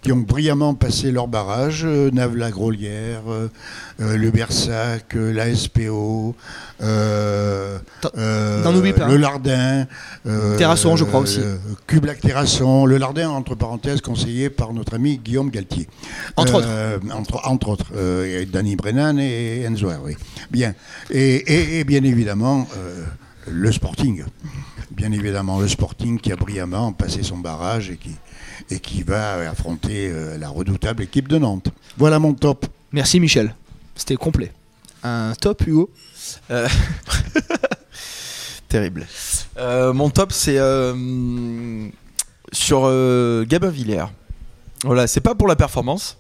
qui 0.01 0.13
ont 0.13 0.17
brillamment 0.17 0.75
passé 0.75 1.11
leur 1.11 1.27
barrage, 1.27 1.83
euh, 1.85 2.09
Navelas-Grolière, 2.11 3.23
euh, 3.27 3.49
euh, 3.99 4.15
le 4.15 4.31
Bersac, 4.31 5.13
la 5.15 5.53
SPO, 5.53 6.35
le. 6.79 7.79
Lardin, 9.17 9.85
Terrasson, 10.57 10.95
je 10.95 11.03
crois 11.03 11.21
aussi. 11.21 11.39
Cublac 11.87 12.19
Terrasson, 12.21 12.85
le 12.85 12.97
Lardin, 12.97 13.29
entre 13.29 13.55
parenthèses, 13.55 14.01
conseillé 14.01 14.49
par 14.49 14.73
notre 14.73 14.95
ami 14.95 15.17
Guillaume 15.17 15.49
Galtier. 15.49 15.87
Entre 16.37 16.61
Euh, 16.65 16.97
Entre, 17.11 17.41
entre 17.47 17.69
autres, 17.69 17.91
Danny 18.51 18.75
Brennan 18.75 19.19
et 19.19 19.61
Enzo 19.63 19.89
oui. 20.03 20.15
Bien. 20.51 20.73
Et, 21.09 21.35
et- 21.35 21.79
et 21.79 21.83
bien 21.83 22.03
évidemment, 22.03 22.67
le 23.47 23.71
Sporting. 23.71 24.23
Bien 24.91 25.11
évidemment, 25.11 25.59
le 25.59 25.67
Sporting 25.67 26.19
qui 26.19 26.31
a 26.31 26.35
brillamment 26.35 26.91
passé 26.93 27.23
son 27.23 27.37
barrage 27.37 27.89
et 27.89 27.97
qui, 27.97 28.11
et 28.69 28.79
qui 28.79 29.03
va 29.03 29.49
affronter 29.49 30.09
euh, 30.09 30.37
la 30.37 30.49
redoutable 30.49 31.03
équipe 31.03 31.27
de 31.27 31.37
Nantes. 31.37 31.69
Voilà 31.97 32.19
mon 32.19 32.33
top. 32.33 32.65
Merci 32.91 33.19
Michel. 33.19 33.55
C'était 33.95 34.15
complet. 34.15 34.51
Un 35.03 35.33
top, 35.39 35.65
Hugo? 35.65 35.89
Euh, 36.51 36.67
Terrible. 38.69 39.07
Euh, 39.57 39.93
mon 39.93 40.09
top, 40.09 40.31
c'est 40.31 40.59
euh, 40.59 41.87
sur 42.51 42.81
euh, 42.85 43.45
Gabin 43.45 43.69
Villers. 43.69 44.05
Voilà, 44.83 45.07
c'est 45.07 45.21
pas 45.21 45.35
pour 45.35 45.47
la 45.47 45.55
performance, 45.55 46.17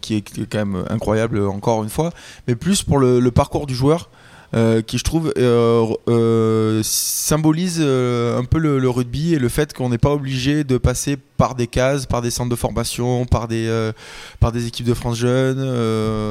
qui, 0.00 0.16
est, 0.16 0.20
qui 0.22 0.42
est 0.42 0.46
quand 0.46 0.64
même 0.64 0.84
incroyable 0.88 1.44
encore 1.46 1.82
une 1.82 1.90
fois, 1.90 2.10
mais 2.46 2.54
plus 2.54 2.82
pour 2.82 2.98
le, 2.98 3.20
le 3.20 3.30
parcours 3.30 3.66
du 3.66 3.74
joueur. 3.74 4.08
Euh, 4.54 4.82
qui 4.82 4.98
je 4.98 5.04
trouve 5.04 5.32
euh, 5.38 5.86
euh, 6.08 6.80
symbolise 6.84 7.78
euh, 7.80 8.38
un 8.38 8.44
peu 8.44 8.58
le, 8.58 8.78
le 8.78 8.90
rugby 8.90 9.34
et 9.34 9.38
le 9.38 9.48
fait 9.48 9.72
qu'on 9.72 9.88
n'est 9.88 9.98
pas 9.98 10.10
obligé 10.12 10.64
de 10.64 10.76
passer 10.78 11.16
par 11.38 11.54
des 11.56 11.66
cases, 11.66 12.06
par 12.06 12.22
des 12.22 12.30
centres 12.30 12.50
de 12.50 12.56
formation, 12.56 13.26
par 13.26 13.48
des, 13.48 13.90
par 14.38 14.52
des 14.52 14.66
équipes 14.68 14.86
de 14.86 14.94
France 14.94 15.16
jeunes, 15.18 15.58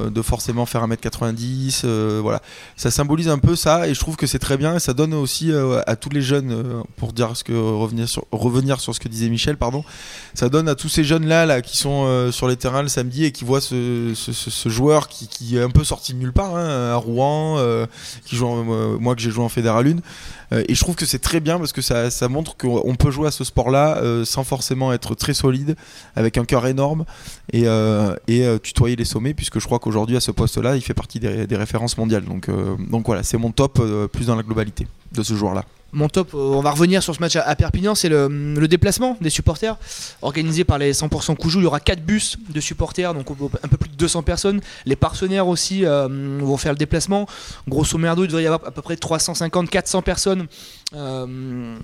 de 0.10 0.22
forcément 0.22 0.66
faire 0.66 0.88
1m90, 0.88 1.82
euh, 1.84 2.20
voilà. 2.22 2.42
Ça 2.78 2.92
symbolise 2.92 3.28
un 3.28 3.38
peu 3.40 3.56
ça 3.58 3.88
et 3.90 3.94
je 3.94 4.00
trouve 4.00 4.16
que 4.16 4.26
c'est 4.26 4.40
très 4.40 4.56
bien 4.56 4.76
et 4.76 4.80
ça 4.80 4.94
donne 4.94 5.14
aussi 5.14 5.52
à 5.86 5.96
tous 5.98 6.10
les 6.10 6.22
jeunes 6.22 6.82
pour 6.96 7.12
dire 7.12 7.36
ce 7.36 7.44
que 7.44 7.52
revenir 7.52 8.08
sur, 8.08 8.26
revenir 8.32 8.80
sur 8.80 8.96
ce 8.96 9.00
que 9.02 9.10
disait 9.10 9.28
Michel 9.30 9.58
pardon 9.58 9.84
ça 10.34 10.48
donne 10.48 10.70
à 10.70 10.76
tous 10.76 10.88
ces 10.90 11.04
jeunes 11.04 11.26
là 11.28 11.62
qui 11.62 11.76
sont 11.78 12.32
sur 12.32 12.48
les 12.48 12.56
terrains 12.56 12.82
le 12.82 12.88
samedi 12.88 13.26
et 13.26 13.32
qui 13.34 13.44
voient 13.44 13.60
ce, 13.62 14.14
ce- 14.16 14.32
ce- 14.32 14.50
ce 14.50 14.70
joueur 14.70 15.08
qui, 15.10 15.28
qui 15.28 15.58
est 15.58 15.62
un 15.62 15.70
peu 15.70 15.84
sorti 15.84 16.14
de 16.14 16.20
nulle 16.20 16.32
part 16.34 16.56
hein, 16.56 16.92
à 16.92 16.96
Rouen 16.96 17.58
euh, 17.58 17.86
qui 18.26 18.36
joue 18.36 18.45
en- 18.47 18.63
moi 19.00 19.15
que 19.15 19.21
j'ai 19.21 19.32
joué 19.32 19.43
en 19.43 19.50
Fédéral 19.50 19.88
1. 19.88 19.97
Euh, 20.54 20.63
et 20.67 20.76
je 20.76 20.80
trouve 20.82 20.95
que 20.95 21.06
c'est 21.06 21.19
très 21.19 21.39
bien 21.39 21.58
parce 21.58 21.71
que 21.71 21.82
ça, 21.82 22.10
montre 22.30 22.58
qu'on 22.58 22.95
peut 22.95 23.12
jouer 23.12 23.28
à 23.28 23.32
ce 23.32 23.43
sport-là 23.43 23.97
euh, 23.97 24.26
sans 24.26 24.43
forcément 24.43 24.91
être 24.93 25.15
très 25.15 25.34
solide, 25.34 25.76
avec 26.15 26.38
un 26.38 26.45
cœur 26.45 26.65
énorme 26.67 27.06
et, 27.54 27.63
euh, 27.67 28.13
et 28.28 28.45
euh, 28.45 28.58
tutoyer 28.58 28.95
les 28.95 29.06
sommets, 29.06 29.34
puisque 29.34 29.60
je 29.60 29.65
crois 29.65 29.80
qu'aujourd'hui 29.80 30.17
à 30.17 30.19
ce 30.19 30.32
poste-là, 30.32 30.76
il 30.76 30.82
fait 30.82 30.93
partie 30.93 31.19
des, 31.19 31.47
des 31.47 31.56
références 31.56 31.97
mondiales. 31.97 32.26
Donc, 32.26 32.50
euh, 32.50 32.76
donc 32.89 33.06
voilà, 33.06 33.24
c'est 33.24 33.38
mon 33.38 33.52
top 33.52 33.80
euh, 33.80 34.08
plus 34.08 34.26
dans 34.28 34.36
la 34.36 34.43
globalité 34.43 34.88
de 35.13 35.24
ce 35.24 35.34
joueur-là. 35.36 35.65
Mon 35.93 36.08
top, 36.08 36.34
euh, 36.34 36.38
on 36.38 36.62
va 36.62 36.71
revenir 36.71 37.04
sur 37.04 37.13
ce 37.13 37.19
match 37.19 37.36
à, 37.36 37.56
Perpignan, 37.56 37.95
c'est 37.95 38.10
le, 38.10 38.27
le 38.27 38.67
déplacement 38.67 39.17
des 39.19 39.30
supporters 39.30 39.77
organisé 40.21 40.63
par 40.63 40.77
les 40.77 40.93
100% 40.93 41.36
Coujou. 41.36 41.60
Il 41.60 41.63
y 41.63 41.65
aura 41.65 41.80
4 41.80 42.01
bus 42.01 42.38
de 42.49 42.60
supporters, 42.62 43.13
donc 43.13 43.27
un 43.63 43.67
peu 43.67 43.77
plus 43.77 43.89
de 43.89 43.95
200 43.95 44.23
personnes. 44.23 44.62
Les 44.86 44.95
partenaires 44.95 45.47
aussi 45.47 45.86
euh, 45.86 46.08
vont 46.41 46.58
faire 46.58 46.71
le 46.71 46.77
déplacement. 46.77 47.27
Grosso 47.67 47.97
merdo, 47.97 48.23
il 48.23 48.27
devrait 48.27 48.43
y 48.43 48.47
avoir 48.47 48.67
à 48.67 48.71
peu 48.71 48.82
près 48.82 48.95
350-400 48.95 50.01
personnes. 50.01 50.47
euh, 50.95 51.75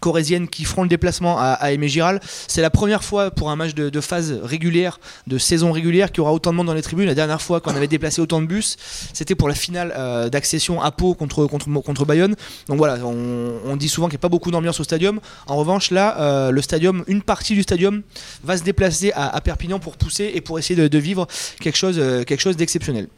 corésiennes 0.00 0.48
qui 0.48 0.64
feront 0.64 0.82
le 0.82 0.88
déplacement 0.88 1.38
à, 1.38 1.52
à 1.52 1.72
Aimé 1.72 1.88
Giral. 1.88 2.20
C'est 2.48 2.62
la 2.62 2.70
première 2.70 3.04
fois 3.04 3.30
pour 3.30 3.50
un 3.50 3.56
match 3.56 3.74
de, 3.74 4.00
phase 4.00 4.32
régulière, 4.42 4.98
de 5.26 5.38
saison 5.38 5.72
régulière, 5.72 6.10
qu'il 6.10 6.18
y 6.18 6.20
aura 6.20 6.32
autant 6.32 6.50
de 6.50 6.56
monde 6.56 6.66
dans 6.66 6.74
les 6.74 6.82
tribunes. 6.82 7.06
La 7.06 7.14
dernière 7.14 7.40
fois 7.40 7.60
qu'on 7.60 7.74
avait 7.74 7.88
déplacé 7.88 8.20
autant 8.20 8.40
de 8.40 8.46
bus, 8.46 8.76
c'était 9.12 9.34
pour 9.34 9.48
la 9.48 9.54
finale 9.54 9.92
euh, 9.96 10.28
d'accession 10.28 10.80
à 10.80 10.90
Pau 10.90 11.14
contre, 11.14 12.04
Bayonne. 12.04 12.34
Donc 12.68 12.78
voilà, 12.78 13.04
on, 13.04 13.76
dit 13.76 13.88
souvent 13.88 14.08
qu'il 14.08 14.14
n'y 14.14 14.20
a 14.20 14.26
pas 14.26 14.28
beaucoup 14.28 14.50
d'ambiance 14.50 14.80
au 14.80 14.84
stadium. 14.84 15.20
En 15.46 15.56
revanche, 15.56 15.90
là, 15.90 16.20
euh, 16.20 16.50
le 16.50 16.62
stadium, 16.62 17.04
une 17.06 17.22
partie 17.22 17.54
du 17.54 17.62
stadium 17.62 18.02
va 18.44 18.56
se 18.56 18.62
déplacer 18.62 19.12
à, 19.14 19.40
Perpignan 19.40 19.78
pour 19.78 19.96
pousser 19.96 20.30
et 20.34 20.40
pour 20.40 20.58
essayer 20.58 20.88
de, 20.88 20.98
vivre 20.98 21.26
quelque 21.60 21.76
chose, 21.76 21.96
euh, 21.98 22.22
quelque 22.22 22.40
chose 22.40 22.56
d'exceptionnel. 22.56 23.08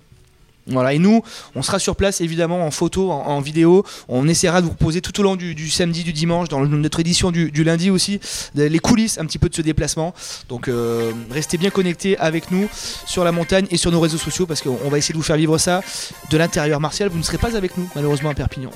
Voilà, 0.67 0.95
et 0.95 0.99
nous, 0.99 1.23
on 1.55 1.63
sera 1.63 1.79
sur 1.79 1.95
place 1.95 2.23
évidemment 2.23 2.67
en 2.67 2.71
photo, 2.71 3.11
en, 3.13 3.27
en 3.27 3.41
vidéo. 3.41 3.85
On 4.09 4.27
essaiera 4.29 4.61
de 4.63 4.67
vous 4.67 4.73
proposer 4.73 5.03
tout 5.03 5.19
au 5.21 5.23
long 5.23 5.37
du, 5.37 5.55
du 5.55 5.69
samedi, 5.69 6.05
du 6.05 6.13
dimanche, 6.15 6.49
dans 6.49 6.65
notre 6.65 7.01
édition 7.01 7.31
du, 7.31 7.51
du 7.51 7.65
lundi 7.65 7.91
aussi, 7.91 8.19
de- 8.55 8.63
les 8.65 8.79
coulisses 8.79 9.19
un 9.19 9.27
petit 9.27 9.39
peu 9.39 9.49
de 9.51 9.55
ce 9.55 9.61
déplacement. 9.63 10.15
Donc 10.49 10.69
euh, 10.69 11.13
restez 11.31 11.59
bien 11.59 11.69
connectés 11.71 12.17
avec 12.19 12.51
nous 12.51 12.67
sur 13.07 13.25
la 13.25 13.33
montagne 13.33 13.67
et 13.71 13.77
sur 13.77 13.91
nos 13.93 14.01
réseaux 14.01 14.17
sociaux 14.19 14.47
parce 14.47 14.63
qu'on 14.63 14.79
on 14.85 14.89
va 14.89 14.97
essayer 14.99 15.13
de 15.13 15.19
vous 15.19 15.23
faire 15.25 15.37
vivre 15.37 15.59
ça 15.59 15.83
de 16.31 16.37
l'intérieur. 16.39 16.81
Martial, 16.81 17.11
vous 17.11 17.19
ne 17.19 17.23
serez 17.23 17.39
pas 17.39 17.57
avec 17.57 17.77
nous 17.77 17.89
malheureusement 17.95 18.31
à 18.31 18.35
Perpignan. 18.35 18.71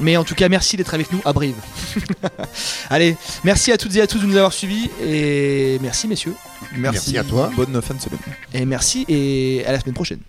Mais 0.00 0.18
en 0.18 0.24
tout 0.24 0.34
cas, 0.34 0.50
merci 0.50 0.76
d'être 0.76 0.92
avec 0.92 1.10
nous 1.10 1.22
à 1.24 1.32
Brive. 1.32 1.54
Allez, 2.90 3.16
merci 3.44 3.72
à 3.72 3.78
toutes 3.78 3.96
et 3.96 4.02
à 4.02 4.06
tous 4.06 4.18
de 4.18 4.26
nous 4.26 4.36
avoir 4.36 4.52
suivis 4.52 4.90
et 5.02 5.78
merci 5.80 6.06
messieurs. 6.08 6.34
Merci 6.76 7.16
à 7.16 7.24
toi. 7.24 7.50
Bonne 7.56 7.80
fin 7.80 7.94
de 7.94 8.00
semaine. 8.02 8.18
Et 8.52 8.66
merci 8.66 9.06
et 9.08 9.64
à 9.66 9.72
la 9.72 9.80
semaine 9.80 9.94
prochaine. 9.94 10.20